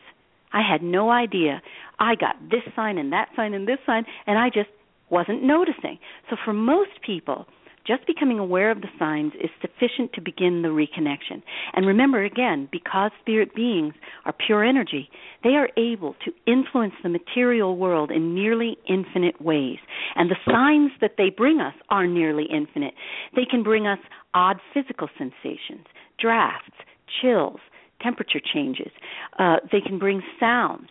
[0.53, 1.61] I had no idea.
[1.99, 4.71] I got this sign and that sign and this sign, and I just
[5.11, 5.99] wasn't noticing.
[6.31, 7.47] So for most people,
[7.87, 11.43] just becoming aware of the signs is sufficient to begin the reconnection.
[11.75, 15.11] And remember again, because spirit beings are pure energy,
[15.43, 19.79] they are able to influence the material world in nearly infinite ways.
[20.15, 22.95] And the signs that they bring us are nearly infinite.
[23.37, 23.99] They can bring us
[24.33, 25.87] odd physical sensations,
[26.19, 26.79] drafts,
[27.21, 27.61] chills,
[28.03, 28.91] temperature changes.
[29.39, 30.89] Uh, they can bring sounds.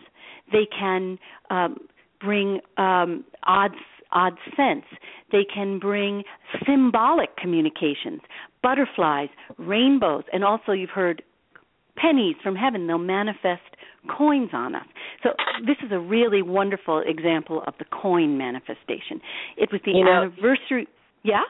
[0.52, 1.18] They can
[1.50, 1.76] um,
[2.20, 3.72] bring um, odd
[4.12, 4.86] odd scents.
[5.32, 6.22] They can bring
[6.66, 8.20] symbolic communications,
[8.62, 11.22] butterflies, rainbows, and also you've heard
[11.96, 12.86] pennies from heaven.
[12.86, 13.62] They'll manifest
[14.16, 14.86] coins on us.
[15.22, 15.30] So
[15.66, 19.20] this is a really wonderful example of the coin manifestation.
[19.56, 20.86] It was the you know, anniversary.
[21.22, 21.42] Yeah.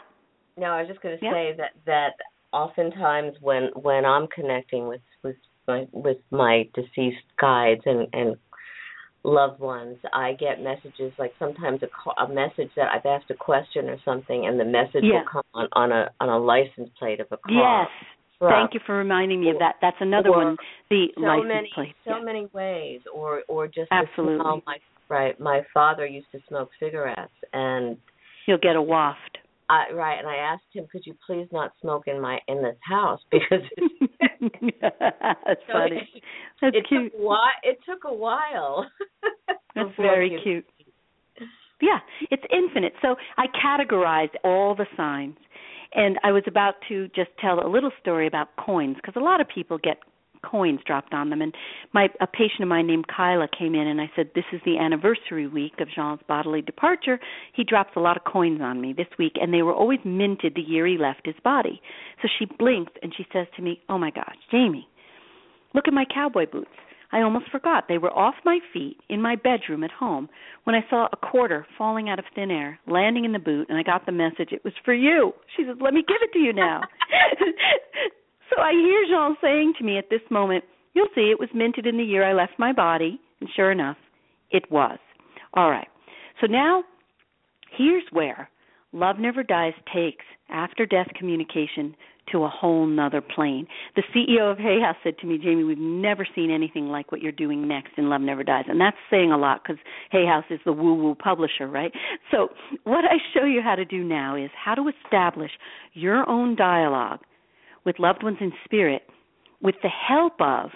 [0.57, 1.33] No, I was just going to yeah.
[1.33, 2.13] say that that
[2.53, 5.01] oftentimes when when I'm connecting with with
[5.67, 8.37] my with my deceased guides and and
[9.25, 13.35] loved ones, I get messages like sometimes a, call, a message that I've asked a
[13.35, 15.21] question or something, and the message yeah.
[15.21, 17.83] will come on, on a on a license plate of a car.
[17.83, 17.91] Yes.
[18.41, 19.77] Thank you for reminding me of that.
[19.81, 20.57] That's another one.
[20.91, 21.95] The so license many plate.
[22.05, 22.25] so yeah.
[22.25, 24.77] many ways, or or just absolutely smell my
[25.09, 25.39] right.
[25.41, 27.97] My father used to smoke cigarettes, and
[28.47, 29.39] you'll get a waft.
[29.71, 32.77] I, right, and I asked him, "Could you please not smoke in my in this
[32.83, 35.97] house because it's that's so funny.
[35.97, 36.23] It,
[36.61, 37.13] That's it cute.
[37.13, 38.91] Took a while, it took a while.
[39.75, 40.67] That's very cute.
[41.81, 41.99] Yeah,
[42.31, 42.93] it's infinite.
[43.03, 45.37] So I categorized all the signs.
[45.95, 49.41] And I was about to just tell a little story about coins because a lot
[49.41, 49.99] of people get
[50.45, 51.43] coins dropped on them.
[51.43, 51.55] And
[51.93, 54.79] my a patient of mine named Kyla came in and I said, "This is the
[54.79, 57.19] anniversary week of Jean's bodily departure.
[57.53, 60.55] He drops a lot of coins on me this week, and they were always minted
[60.55, 61.81] the year he left his body."
[62.23, 64.89] So she blinks and she says to me, "Oh my gosh, Jamie,
[65.75, 66.71] look at my cowboy boots."
[67.15, 67.85] I almost forgot.
[67.87, 70.29] They were off my feet in my bedroom at home
[70.65, 73.79] when I saw a quarter falling out of thin air, landing in the boot, and
[73.79, 75.33] I got the message it was for you.
[75.57, 76.81] She says, Let me give it to you now.
[78.51, 81.87] so I hear Jean saying to me at this moment, You'll see, it was minted
[81.87, 83.21] in the year I left my body.
[83.41, 83.97] And sure enough,
[84.51, 84.99] it was.
[85.55, 85.89] All right.
[86.41, 86.85] So now,
[87.77, 88.49] here's where
[88.93, 91.97] Love Never Dies takes after death communication
[92.33, 93.67] to a whole nother plane.
[93.97, 97.21] The CEO of Hay House said to me, Jamie, we've never seen anything like what
[97.21, 98.65] you're doing next in Love Never Dies.
[98.69, 101.93] And that's saying a lot because Hay House is the woo woo publisher, right?
[102.31, 102.49] So,
[102.85, 105.51] what I show you how to do now is how to establish
[105.93, 107.21] your own dialogue
[107.85, 109.03] with loved ones in spirit
[109.65, 110.71] with the help of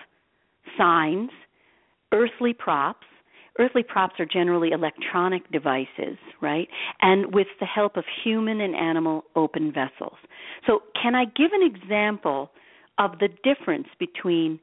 [0.77, 1.31] signs,
[2.12, 3.07] earthly props,
[3.59, 6.68] earthly props are generally electronic devices, right?
[7.03, 10.16] And with the help of human and animal open vessels.
[10.66, 12.51] So, can I give an example
[12.99, 14.59] of the difference between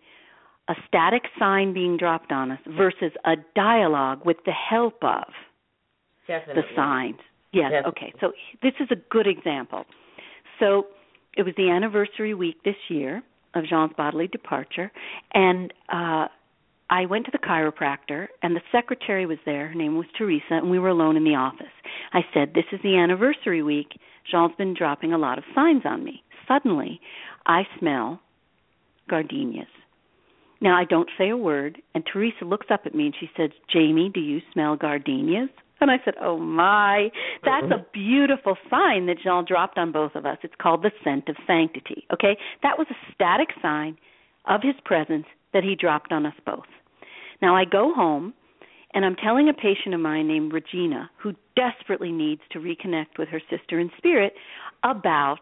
[0.68, 5.26] a static sign being dropped on us versus a dialogue with the help of
[6.28, 6.64] Definitely.
[6.64, 7.20] the signs?
[7.54, 7.84] Yes, Yes.
[7.88, 8.14] okay.
[8.20, 8.32] So,
[8.64, 9.86] this is a good example.
[10.60, 10.88] So,
[11.36, 14.92] it was the anniversary week this year of Jean's bodily departure,
[15.34, 16.28] and uh
[16.88, 19.70] I went to the chiropractor, and the secretary was there.
[19.70, 21.66] Her name was Teresa, and we were alone in the office.
[22.14, 23.88] I said, This is the anniversary week.
[24.30, 26.24] Jean's been dropping a lot of signs on me.
[26.48, 27.02] Suddenly,
[27.46, 28.22] I smell
[29.10, 29.68] gardenias.
[30.62, 33.50] Now, I don't say a word, and Teresa looks up at me and she says,
[33.72, 35.50] Jamie, do you smell gardenias?
[35.82, 37.10] And I said, Oh my,
[37.44, 37.78] that's uh-huh.
[37.78, 40.38] a beautiful sign that Jean dropped on both of us.
[40.44, 42.06] It's called the scent of sanctity.
[42.14, 42.38] Okay?
[42.64, 43.98] That was a static sign
[44.48, 46.66] of his presence that he dropped on us both.
[47.42, 48.34] Now I go home
[48.94, 53.28] and I'm telling a patient of mine named Regina who desperately needs to reconnect with
[53.30, 54.34] her sister in spirit
[54.84, 55.40] about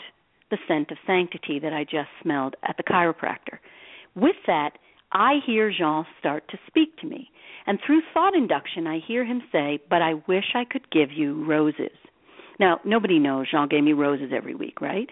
[0.49, 3.59] the scent of sanctity that I just smelled at the chiropractor.
[4.15, 4.71] With that,
[5.13, 7.29] I hear Jean start to speak to me.
[7.65, 11.45] And through thought induction, I hear him say, But I wish I could give you
[11.45, 11.95] roses.
[12.59, 15.09] Now, nobody knows Jean gave me roses every week, right?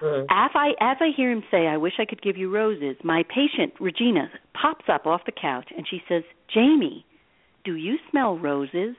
[0.00, 0.26] Mhm.
[0.30, 3.22] As I as I hear him say, "I wish I could give you roses," my
[3.24, 7.04] patient Regina pops up off the couch and she says, "Jamie,
[7.64, 8.96] do you smell roses?"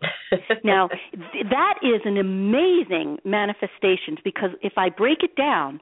[0.64, 5.80] now, th- that is an amazing manifestation because if I break it down,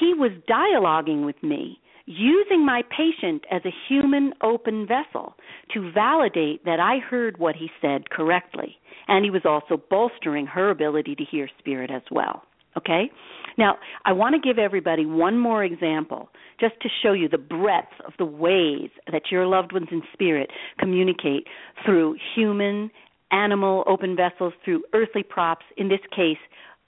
[0.00, 5.34] he was dialoguing with me using my patient as a human open vessel
[5.72, 8.76] to validate that I heard what he said correctly.
[9.08, 12.42] And he was also bolstering her ability to hear spirit as well.
[12.76, 13.10] Okay?
[13.58, 17.92] Now, I want to give everybody one more example just to show you the breadth
[18.06, 21.46] of the ways that your loved ones in spirit communicate
[21.84, 22.90] through human,
[23.30, 26.38] animal open vessels, through earthly props, in this case,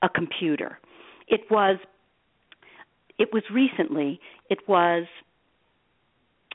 [0.02, 0.78] a computer.
[1.28, 1.78] It was
[3.18, 4.20] it was recently,
[4.50, 5.06] it was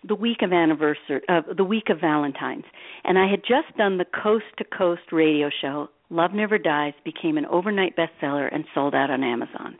[0.08, 2.64] the week of anniversary uh, the week of Valentine's
[3.04, 7.38] and I had just done the coast to coast radio show Love Never Dies became
[7.38, 9.78] an overnight bestseller and sold out on Amazon.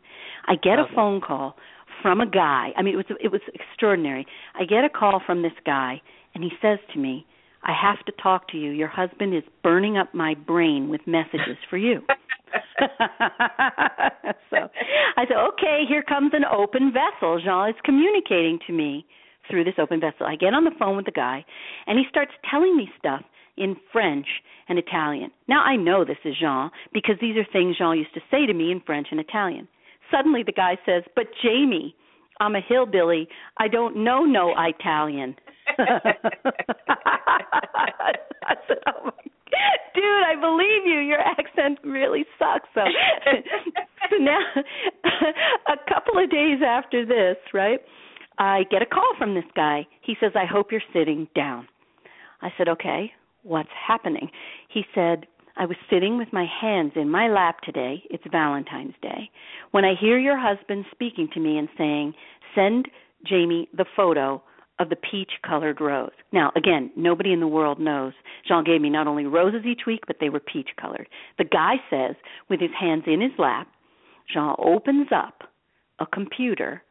[0.48, 1.56] I get a phone call
[2.04, 2.70] from a guy.
[2.78, 4.26] I mean it was it was extraordinary.
[4.56, 6.02] I get a call from this guy
[6.36, 7.26] and he says to me,
[7.64, 8.72] "I have to talk to you.
[8.72, 12.02] Your husband is burning up my brain with messages for you."
[14.50, 14.69] so
[15.18, 17.40] I said, okay, here comes an open vessel.
[17.44, 19.06] Jean is communicating to me
[19.50, 20.26] through this open vessel.
[20.26, 21.44] I get on the phone with the guy,
[21.88, 23.22] and he starts telling me stuff
[23.58, 24.28] in French
[24.70, 25.32] and Italian.
[25.48, 28.54] Now I know this is Jean because these are things Jean used to say to
[28.54, 29.68] me in French and Italian.
[30.12, 31.96] Suddenly the guy says, "But Jamie,
[32.40, 33.28] I'm a hillbilly.
[33.58, 35.36] I don't know no Italian."
[35.78, 36.16] I
[38.68, 39.12] said, "Oh my
[39.96, 41.00] dude, I believe you.
[41.00, 42.82] Your accent really sucks." So,
[44.10, 44.40] so now,
[45.68, 47.80] a couple of days after this, right?
[48.38, 49.88] I get a call from this guy.
[50.02, 51.68] He says, "I hope you're sitting down."
[52.42, 53.12] I said, "Okay,
[53.44, 54.30] what's happening?"
[54.70, 58.02] He said, I was sitting with my hands in my lap today.
[58.10, 59.30] It's Valentine's Day.
[59.72, 62.14] When I hear your husband speaking to me and saying,
[62.56, 62.88] Send
[63.26, 64.42] Jamie the photo
[64.80, 66.12] of the peach colored rose.
[66.32, 68.14] Now, again, nobody in the world knows.
[68.48, 71.08] Jean gave me not only roses each week, but they were peach colored.
[71.38, 72.16] The guy says,
[72.50, 73.68] with his hands in his lap,
[74.34, 75.44] Jean opens up
[76.00, 76.82] a computer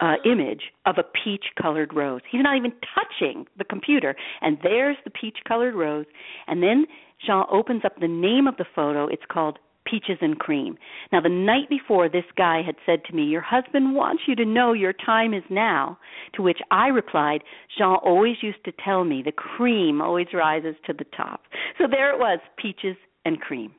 [0.00, 2.22] uh, image of a peach colored rose.
[2.30, 6.06] He's not even touching the computer, and there's the peach colored rose.
[6.46, 6.86] And then
[7.24, 9.06] Jean opens up the name of the photo.
[9.06, 10.76] It's called Peaches and Cream.
[11.12, 14.44] Now, the night before, this guy had said to me, Your husband wants you to
[14.44, 15.98] know your time is now.
[16.34, 17.42] To which I replied,
[17.76, 21.42] Jean always used to tell me the cream always rises to the top.
[21.78, 23.72] So there it was, peaches and cream.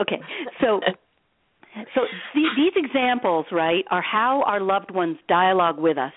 [0.00, 0.20] Okay,
[0.60, 0.80] so
[1.94, 2.02] so
[2.34, 6.12] these examples, right, are how our loved ones dialogue with us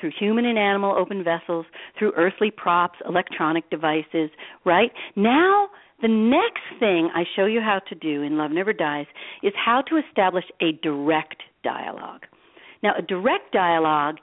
[0.00, 1.66] through human and animal open vessels,
[1.98, 4.30] through earthly props, electronic devices,
[4.64, 4.90] right?
[5.16, 5.68] Now,
[6.02, 9.06] the next thing I show you how to do in Love Never Dies
[9.42, 12.22] is how to establish a direct dialogue.
[12.82, 14.16] Now, a direct dialogue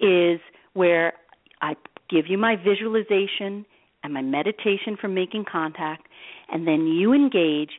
[0.00, 0.40] is
[0.74, 1.14] where
[1.62, 1.74] I
[2.10, 3.64] give you my visualization
[4.04, 6.06] and my meditation for making contact,
[6.50, 7.70] and then you engage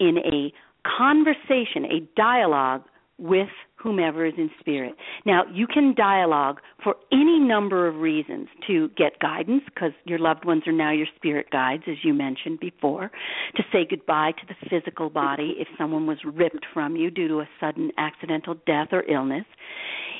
[0.00, 0.52] in a
[0.98, 2.82] conversation, a dialogue
[3.18, 3.48] with
[3.82, 4.94] whomever is in spirit.
[5.26, 10.44] Now, you can dialogue for any number of reasons to get guidance because your loved
[10.44, 13.10] ones are now your spirit guides, as you mentioned before,
[13.56, 17.40] to say goodbye to the physical body if someone was ripped from you due to
[17.40, 19.44] a sudden accidental death or illness.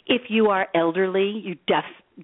[0.07, 1.55] If you are elderly, you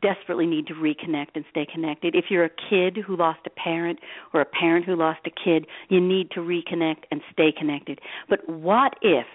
[0.03, 2.15] desperately need to reconnect and stay connected.
[2.17, 4.01] If you're a kid who lost a parent
[4.35, 8.01] or a parent who lost a kid, you need to reconnect and stay connected.
[8.29, 9.27] But what if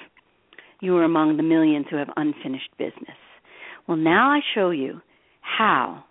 [0.84, 3.18] you are among the millions who have unfinished business?
[3.88, 5.02] Well, now I show you
[5.42, 6.04] how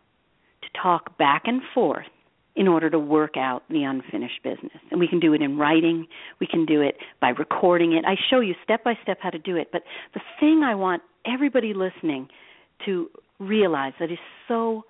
[0.63, 2.07] to talk back and forth
[2.55, 4.77] in order to work out the unfinished business.
[4.91, 6.07] And we can do it in writing,
[6.41, 8.05] we can do it by recording it.
[8.07, 9.69] I show you step by step how to do it.
[9.73, 12.29] But the thing I want everybody listening
[12.85, 13.09] to
[13.39, 14.19] realize that is
[14.49, 14.85] so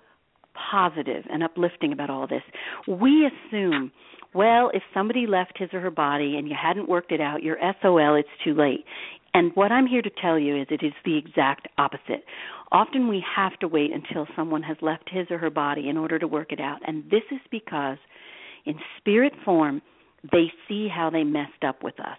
[0.71, 2.43] positive and uplifting about all this.
[2.87, 3.91] We assume,
[4.33, 7.57] well, if somebody left his or her body and you hadn't worked it out, you're
[7.81, 8.85] SOL, it's too late.
[9.33, 12.23] And what I'm here to tell you is it is the exact opposite.
[12.71, 16.19] Often we have to wait until someone has left his or her body in order
[16.19, 16.79] to work it out.
[16.85, 17.97] And this is because
[18.65, 19.81] in spirit form,
[20.31, 22.17] they see how they messed up with us.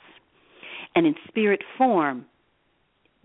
[0.95, 2.27] And in spirit form,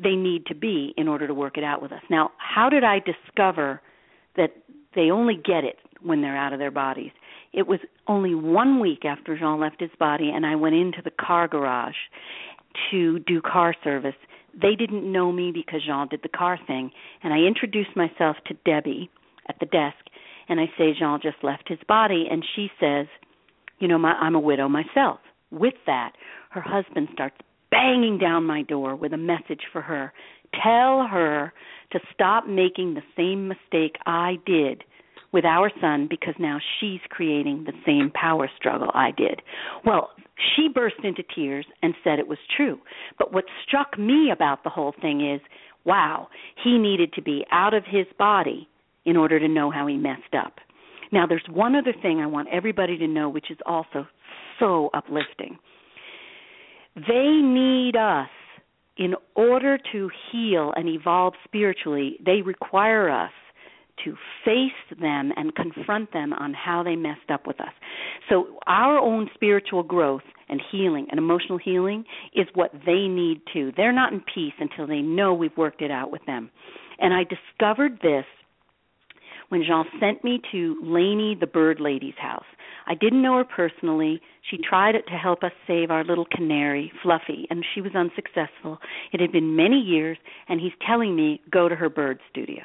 [0.02, 2.02] they need to be in order to work it out with us.
[2.10, 3.82] Now, how did I discover
[4.38, 4.52] that
[4.96, 7.12] they only get it when they're out of their bodies?
[7.52, 11.12] It was only one week after Jean left his body, and I went into the
[11.12, 11.96] car garage
[12.92, 14.16] to do car service.
[14.60, 16.92] They didn't know me because Jean did the car thing,
[17.24, 19.10] and I introduced myself to Debbie
[19.48, 19.98] at the desk,
[20.48, 23.08] and I say Jean just left his body, and she says,
[23.80, 25.20] "You know, my, I'm a widow myself."
[25.52, 26.14] With that,
[26.52, 27.38] her husband starts
[27.72, 30.14] banging down my door with a message for her.
[30.64, 31.54] Tell her
[31.92, 34.84] to stop making the same mistake I did
[35.32, 39.42] with our son because now she's creating the same power struggle I did.
[39.86, 40.12] Well,
[40.56, 42.80] she burst into tears and said it was true.
[43.18, 45.42] But what struck me about the whole thing is
[45.86, 46.28] wow,
[46.64, 48.68] he needed to be out of his body
[49.06, 50.56] in order to know how he messed up.
[51.12, 54.08] Now, there's one other thing I want everybody to know, which is also
[54.60, 55.58] so uplifting.
[56.96, 58.30] They need us
[58.98, 62.18] in order to heal and evolve spiritually.
[62.24, 63.32] They require us
[64.06, 67.74] to face them and confront them on how they messed up with us.
[68.30, 73.72] So, our own spiritual growth and healing and emotional healing is what they need too.
[73.76, 76.50] They're not in peace until they know we've worked it out with them.
[77.00, 78.26] And I discovered this
[79.50, 82.46] when Jean sent me to Lainey the bird lady's house.
[82.88, 84.22] I didn't know her personally.
[84.50, 88.80] She tried it to help us save our little canary, Fluffy, and she was unsuccessful.
[89.12, 92.64] It had been many years, and he's telling me go to her bird studio.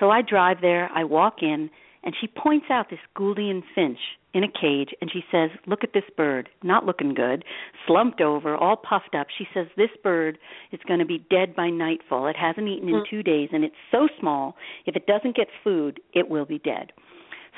[0.00, 1.70] So I drive there, I walk in,
[2.02, 3.98] and she points out this Gouldian finch
[4.32, 7.44] in a cage and she says, Look at this bird, not looking good,
[7.86, 9.26] slumped over, all puffed up.
[9.36, 10.38] She says, This bird
[10.72, 12.26] is going to be dead by nightfall.
[12.26, 13.10] It hasn't eaten in mm.
[13.10, 16.92] two days and it's so small, if it doesn't get food, it will be dead.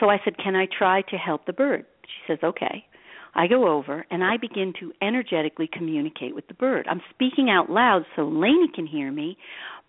[0.01, 1.85] So I said, Can I try to help the bird?
[2.05, 2.85] She says, Okay.
[3.35, 6.87] I go over and I begin to energetically communicate with the bird.
[6.91, 9.39] I'm speaking out loud so Lainey can hear me,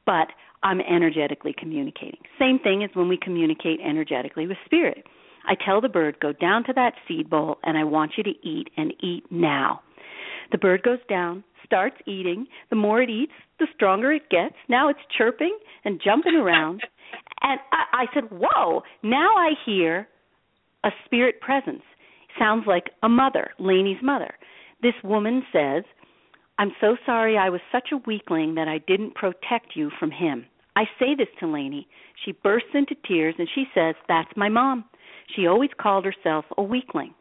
[0.05, 0.27] but
[0.63, 2.19] I'm energetically communicating.
[2.39, 5.05] Same thing as when we communicate energetically with spirit.
[5.45, 8.47] I tell the bird, go down to that seed bowl and I want you to
[8.47, 9.81] eat and eat now.
[10.51, 12.47] The bird goes down, starts eating.
[12.69, 14.55] The more it eats, the stronger it gets.
[14.69, 16.81] Now it's chirping and jumping around.
[17.45, 20.07] And I, I said, Whoa, now I hear
[20.83, 21.83] a spirit presence.
[22.39, 24.33] Sounds like a mother, Lainey's mother.
[24.81, 25.83] This woman says,
[26.57, 30.45] I'm so sorry I was such a weakling that I didn't protect you from him.
[30.75, 31.87] I say this to Lainey.
[32.23, 34.85] She bursts into tears and she says, That's my mom.
[35.35, 37.13] She always called herself a weakling.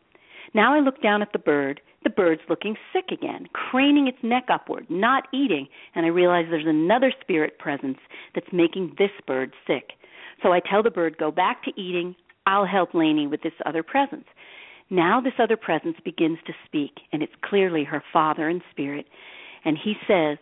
[0.54, 1.80] Now I look down at the bird.
[2.04, 6.66] The bird's looking sick again, craning its neck upward, not eating, and I realize there's
[6.66, 7.98] another spirit presence
[8.34, 9.92] that's making this bird sick.
[10.42, 12.16] So I tell the bird, Go back to eating.
[12.46, 14.24] I'll help Lainey with this other presence.
[14.90, 19.06] Now this other presence begins to speak, and it's clearly her father in spirit.
[19.64, 20.38] And he says,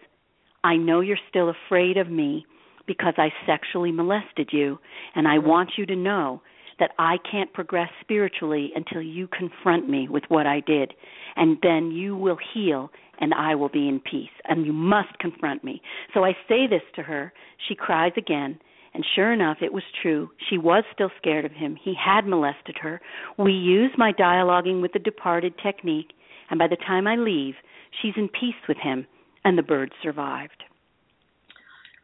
[0.65, 2.47] I know you're still afraid of me
[2.91, 4.76] because I sexually molested you,
[5.14, 6.43] and I want you to know
[6.80, 10.93] that I can't progress spiritually until you confront me with what I did.
[11.36, 14.30] And then you will heal and I will be in peace.
[14.49, 15.80] And you must confront me.
[16.12, 17.32] So I say this to her.
[17.68, 18.59] She cries again.
[18.93, 20.30] And sure enough, it was true.
[20.49, 21.76] She was still scared of him.
[21.80, 23.01] He had molested her.
[23.38, 26.11] We use my dialoguing with the departed technique,
[26.51, 27.55] and by the time I leave,
[28.03, 29.07] she's in peace with him,
[29.45, 30.64] and the bird survived.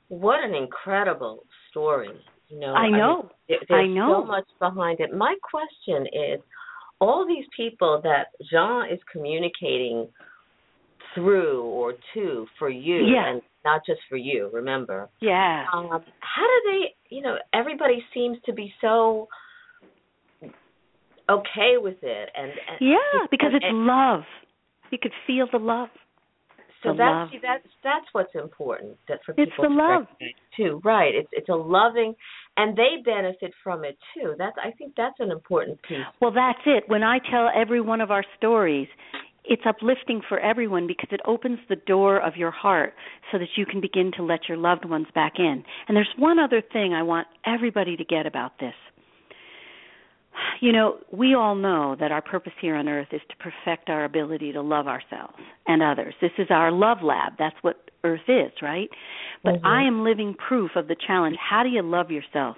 [0.09, 2.11] What an incredible story.
[2.49, 3.29] You know, I know.
[3.49, 4.21] I mean, there's I know.
[4.23, 5.13] so much behind it.
[5.13, 6.41] My question is
[7.01, 10.07] all these people that Jean is communicating
[11.15, 13.27] through or to for you Yeah.
[13.31, 15.09] and not just for you, remember.
[15.21, 15.65] Yeah.
[15.73, 19.29] Um, how do they, you know, everybody seems to be so
[21.29, 24.23] okay with it and, and Yeah, because it's and- love.
[24.91, 25.89] You could feel the love.
[26.87, 27.29] So that's love.
[27.33, 30.07] see, that's that's what's important that for people It's the to love.
[30.57, 32.15] too right it's it's a loving
[32.57, 36.61] and they benefit from it too that's i think that's an important piece Well, that's
[36.67, 36.85] it.
[36.89, 38.89] When I tell every one of our stories,
[39.45, 42.95] it's uplifting for everyone because it opens the door of your heart
[43.31, 45.63] so that you can begin to let your loved ones back in.
[45.87, 48.75] And there's one other thing I want everybody to get about this.
[50.61, 54.05] You know, we all know that our purpose here on earth is to perfect our
[54.05, 55.35] ability to love ourselves
[55.67, 56.15] and others.
[56.21, 57.35] This is our love lab.
[57.39, 58.89] That's what earth is, right?
[59.43, 59.67] But Mhm.
[59.67, 61.37] I am living proof of the challenge.
[61.37, 62.57] How do you love yourself?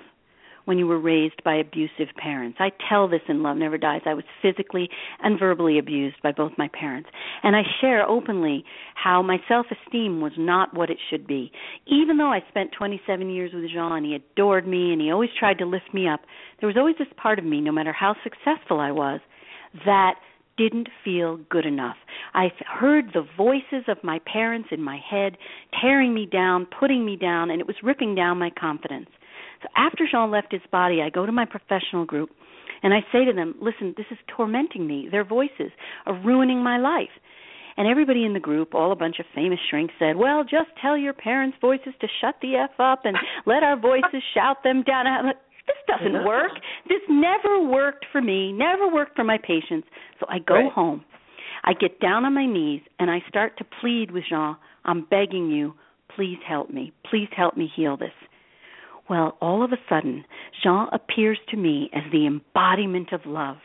[0.68, 2.58] When you were raised by abusive parents.
[2.60, 4.02] I tell this in Love Never Dies.
[4.04, 4.90] I was physically
[5.22, 7.08] and verbally abused by both my parents.
[7.42, 11.50] And I share openly how my self esteem was not what it should be.
[11.86, 15.30] Even though I spent 27 years with Jean and he adored me and he always
[15.38, 16.20] tried to lift me up,
[16.60, 19.20] there was always this part of me, no matter how successful I was,
[19.86, 20.16] that
[20.58, 21.96] didn't feel good enough.
[22.34, 25.38] I heard the voices of my parents in my head
[25.80, 29.08] tearing me down, putting me down, and it was ripping down my confidence.
[29.62, 32.30] So after Jean left his body, I go to my professional group
[32.82, 35.08] and I say to them, listen, this is tormenting me.
[35.10, 35.70] Their voices
[36.06, 37.10] are ruining my life.
[37.76, 40.96] And everybody in the group, all a bunch of famous shrinks, said, well, just tell
[40.96, 45.06] your parents' voices to shut the F up and let our voices shout them down.
[45.06, 45.36] I'm like,
[45.66, 46.52] this doesn't work.
[46.88, 49.86] This never worked for me, never worked for my patients.
[50.18, 50.72] So I go Right.
[50.72, 51.04] home.
[51.64, 55.50] I get down on my knees and I start to plead with Jean, I'm begging
[55.50, 55.74] you,
[56.16, 56.92] please help me.
[57.10, 58.12] Please help me heal this.
[59.08, 60.24] Well, all of a sudden,
[60.62, 63.58] Jean appears to me as the embodiment of love.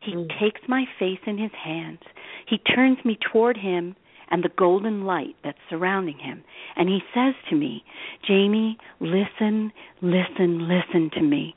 [0.00, 0.38] He Mm.
[0.38, 2.00] takes my face in his hands.
[2.46, 3.96] He turns me toward him
[4.28, 6.44] and the golden light that's surrounding him.
[6.76, 7.84] And he says to me,
[8.22, 11.54] Jamie, listen, listen, listen to me.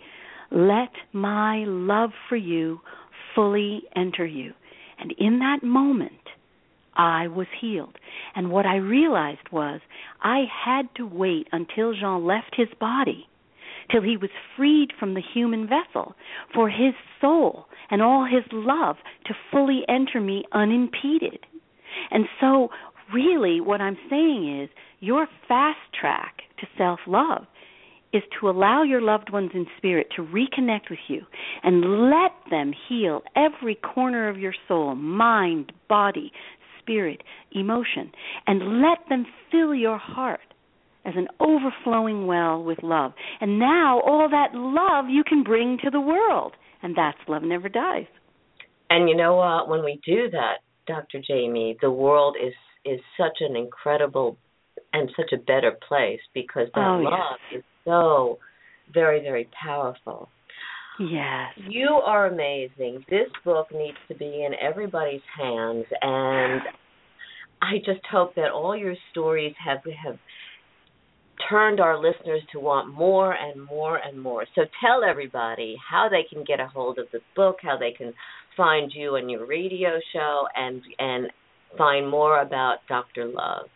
[0.52, 2.82] Let my love for you
[3.36, 4.54] fully enter you.
[5.00, 6.19] And in that moment,
[7.00, 7.98] I was healed.
[8.36, 9.80] And what I realized was
[10.22, 13.26] I had to wait until Jean left his body,
[13.90, 16.14] till he was freed from the human vessel,
[16.54, 21.46] for his soul and all his love to fully enter me unimpeded.
[22.12, 22.68] And so,
[23.14, 24.70] really, what I'm saying is
[25.00, 27.46] your fast track to self love
[28.12, 31.22] is to allow your loved ones in spirit to reconnect with you
[31.64, 36.32] and let them heal every corner of your soul, mind, body,
[36.90, 37.22] spirit,
[37.52, 38.12] emotion,
[38.48, 40.40] and let them fill your heart
[41.06, 43.14] as an overflowing well with love.
[43.40, 46.54] And now all that love you can bring to the world.
[46.82, 48.06] And that's Love Never Dies.
[48.90, 50.56] and you know what when we do that
[50.88, 52.54] dr jamie the world is
[52.86, 54.38] is such an incredible
[54.94, 57.12] and such a better place because that Oh, yes.
[57.12, 58.40] love is so
[58.92, 60.30] very very powerful
[61.00, 61.54] Yes.
[61.70, 63.06] You are amazing.
[63.10, 66.62] This book needs to be in everybody's hands, and
[67.62, 70.18] I just hope that all your stories have have
[71.50, 74.46] turned our listeners to want more and more and more.
[74.56, 78.14] So tell everybody how they can get a hold of the book, how they can
[78.58, 81.28] find you and your radio show, and and
[81.78, 83.26] find more about Dr.
[83.26, 83.68] Love.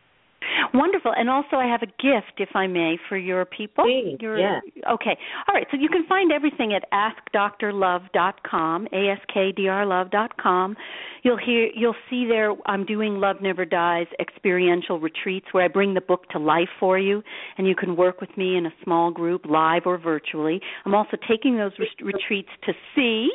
[0.74, 1.14] Wonderful.
[1.16, 3.84] And also, I have a gift, if I may, for your people.
[3.86, 4.60] Please, your, yeah.
[4.92, 5.18] Okay.
[5.48, 5.68] All right.
[5.72, 10.78] So you can find everything at askdrlove.com, askdrlove.com.
[11.24, 12.54] You'll hear, you'll see there.
[12.66, 17.00] I'm doing Love Never Dies experiential retreats where I bring the book to life for
[17.00, 17.24] you,
[17.58, 20.60] and you can work with me in a small group, live or virtually.
[20.86, 23.30] I'm also taking those re- retreats to see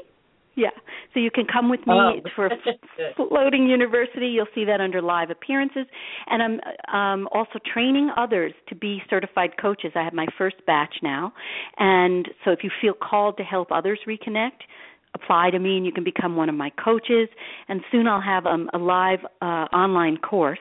[0.59, 0.71] yeah.
[1.15, 2.51] So you can come with me oh, for
[3.17, 4.27] Floating University.
[4.27, 5.87] You'll see that under live appearances.
[6.27, 6.61] And
[6.93, 9.93] I'm um, also training others to be certified coaches.
[9.95, 11.33] I have my first batch now.
[11.79, 14.67] And so if you feel called to help others reconnect,
[15.15, 17.29] apply to me and you can become one of my coaches.
[17.69, 20.59] And soon I'll have um, a live uh, online course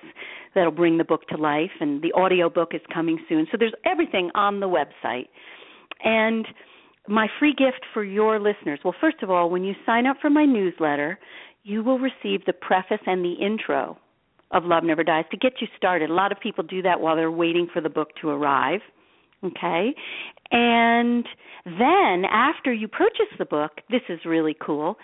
[0.53, 1.71] that'll bring the book to life.
[1.79, 3.47] And the audio book is coming soon.
[3.51, 5.27] So there's everything on the website.
[6.03, 6.45] And
[7.07, 8.79] my free gift for your listeners.
[8.83, 11.19] Well, first of all, when you sign up for my newsletter,
[11.63, 13.97] you will receive the preface and the intro
[14.51, 16.09] of Love Never Dies to get you started.
[16.09, 18.79] A lot of people do that while they're waiting for the book to arrive.
[19.43, 19.93] Okay?
[20.51, 21.25] And
[21.65, 24.95] then after you purchase the book, this is really cool.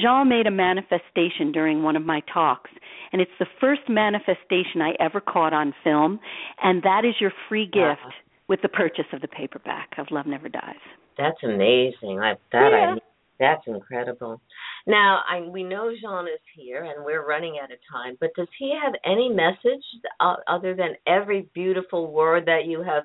[0.00, 2.70] Jean made a manifestation during one of my talks,
[3.12, 6.20] and it's the first manifestation I ever caught on film,
[6.62, 8.12] and that is your free gift wow.
[8.48, 10.76] with the purchase of the paperback of Love Never Dies.
[11.20, 12.18] That's amazing.
[12.20, 12.94] I that yeah.
[12.94, 12.98] I
[13.38, 14.40] that's incredible.
[14.86, 18.48] Now, I we know Jean is here and we're running out of time, but does
[18.58, 19.84] he have any message
[20.20, 23.04] uh, other than every beautiful word that you have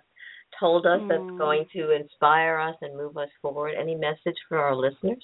[0.59, 1.09] told us mm.
[1.09, 1.37] that's hmm.
[1.37, 3.73] going to inspire us and move us forward?
[3.79, 5.23] Any message for our listeners?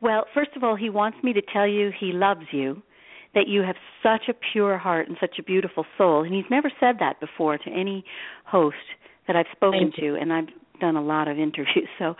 [0.00, 2.82] Well, first of all, he wants me to tell you he loves you,
[3.34, 6.70] that you have such a pure heart and such a beautiful soul, and he's never
[6.80, 8.04] said that before to any
[8.44, 8.76] host
[9.26, 10.48] that I've spoken to, and I've
[10.82, 11.88] done a lot of interviews.
[11.98, 12.16] So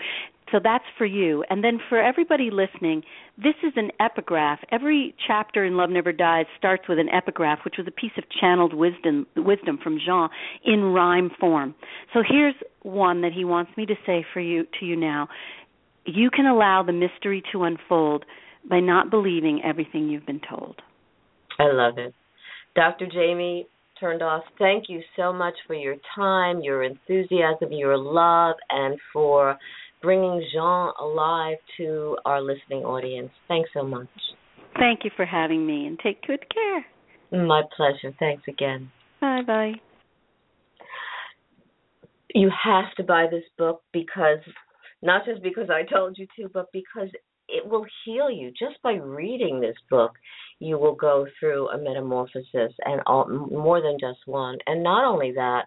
[0.52, 1.44] so that's for you.
[1.48, 3.02] And then for everybody listening,
[3.38, 4.58] this is an epigraph.
[4.70, 8.24] Every chapter in Love Never Dies starts with an epigraph, which was a piece of
[8.38, 10.28] channeled wisdom wisdom from Jean
[10.64, 11.74] in rhyme form.
[12.12, 15.28] So here's one that he wants me to say for you to you now.
[16.04, 18.26] You can allow the mystery to unfold
[18.68, 20.76] by not believing everything you've been told.
[21.58, 22.14] I love it.
[22.74, 23.06] Dr.
[23.06, 23.66] Jamie
[24.03, 29.57] Turndorf, thank you so much for your time, your enthusiasm, your love, and for
[30.00, 33.30] bringing Jean alive to our listening audience.
[33.46, 34.09] Thanks so much.
[34.78, 37.46] Thank you for having me, and take good care.
[37.46, 38.14] My pleasure.
[38.18, 38.90] Thanks again.
[39.20, 39.72] Bye bye.
[42.34, 44.38] You have to buy this book because,
[45.03, 47.09] not just because I told you to, but because
[47.53, 48.50] it will heal you.
[48.50, 50.12] Just by reading this book
[50.62, 54.59] you will go through a metamorphosis and all, more than just one.
[54.66, 55.62] And not only that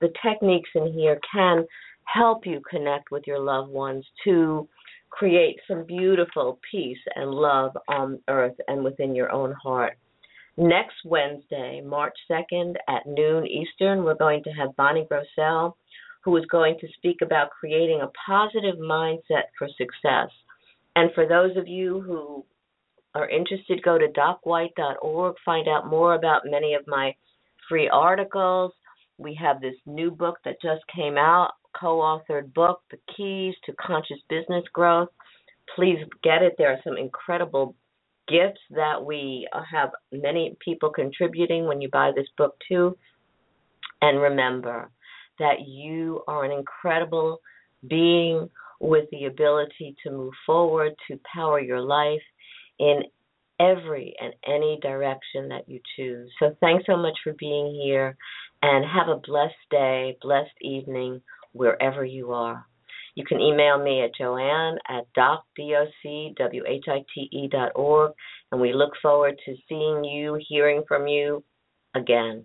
[0.00, 1.64] the techniques in here can
[2.04, 4.68] help you connect with your loved ones to
[5.08, 9.96] create some beautiful peace and love on earth and within your own heart.
[10.56, 15.72] Next wednesday march 2nd at noon eastern we're going to have bonnie grossell
[16.24, 20.30] who is going to speak about creating a positive mindset for success
[20.96, 22.44] and for those of you who
[23.14, 27.14] are interested, go to docwhite.org, find out more about many of my
[27.68, 28.72] free articles.
[29.18, 33.72] We have this new book that just came out, co authored book, The Keys to
[33.74, 35.08] Conscious Business Growth.
[35.76, 36.54] Please get it.
[36.58, 37.74] There are some incredible
[38.28, 42.96] gifts that we have many people contributing when you buy this book, too.
[44.02, 44.90] And remember
[45.38, 47.40] that you are an incredible
[47.88, 48.48] being
[48.84, 52.20] with the ability to move forward, to power your life
[52.78, 53.00] in
[53.58, 56.30] every and any direction that you choose.
[56.38, 58.16] So thanks so much for being here
[58.62, 61.22] and have a blessed day, blessed evening,
[61.52, 62.66] wherever you are.
[63.14, 68.12] You can email me at joanne at doc, D-O-C-W-H-I-T-E dot org,
[68.52, 71.42] and we look forward to seeing you, hearing from you
[71.94, 72.44] again.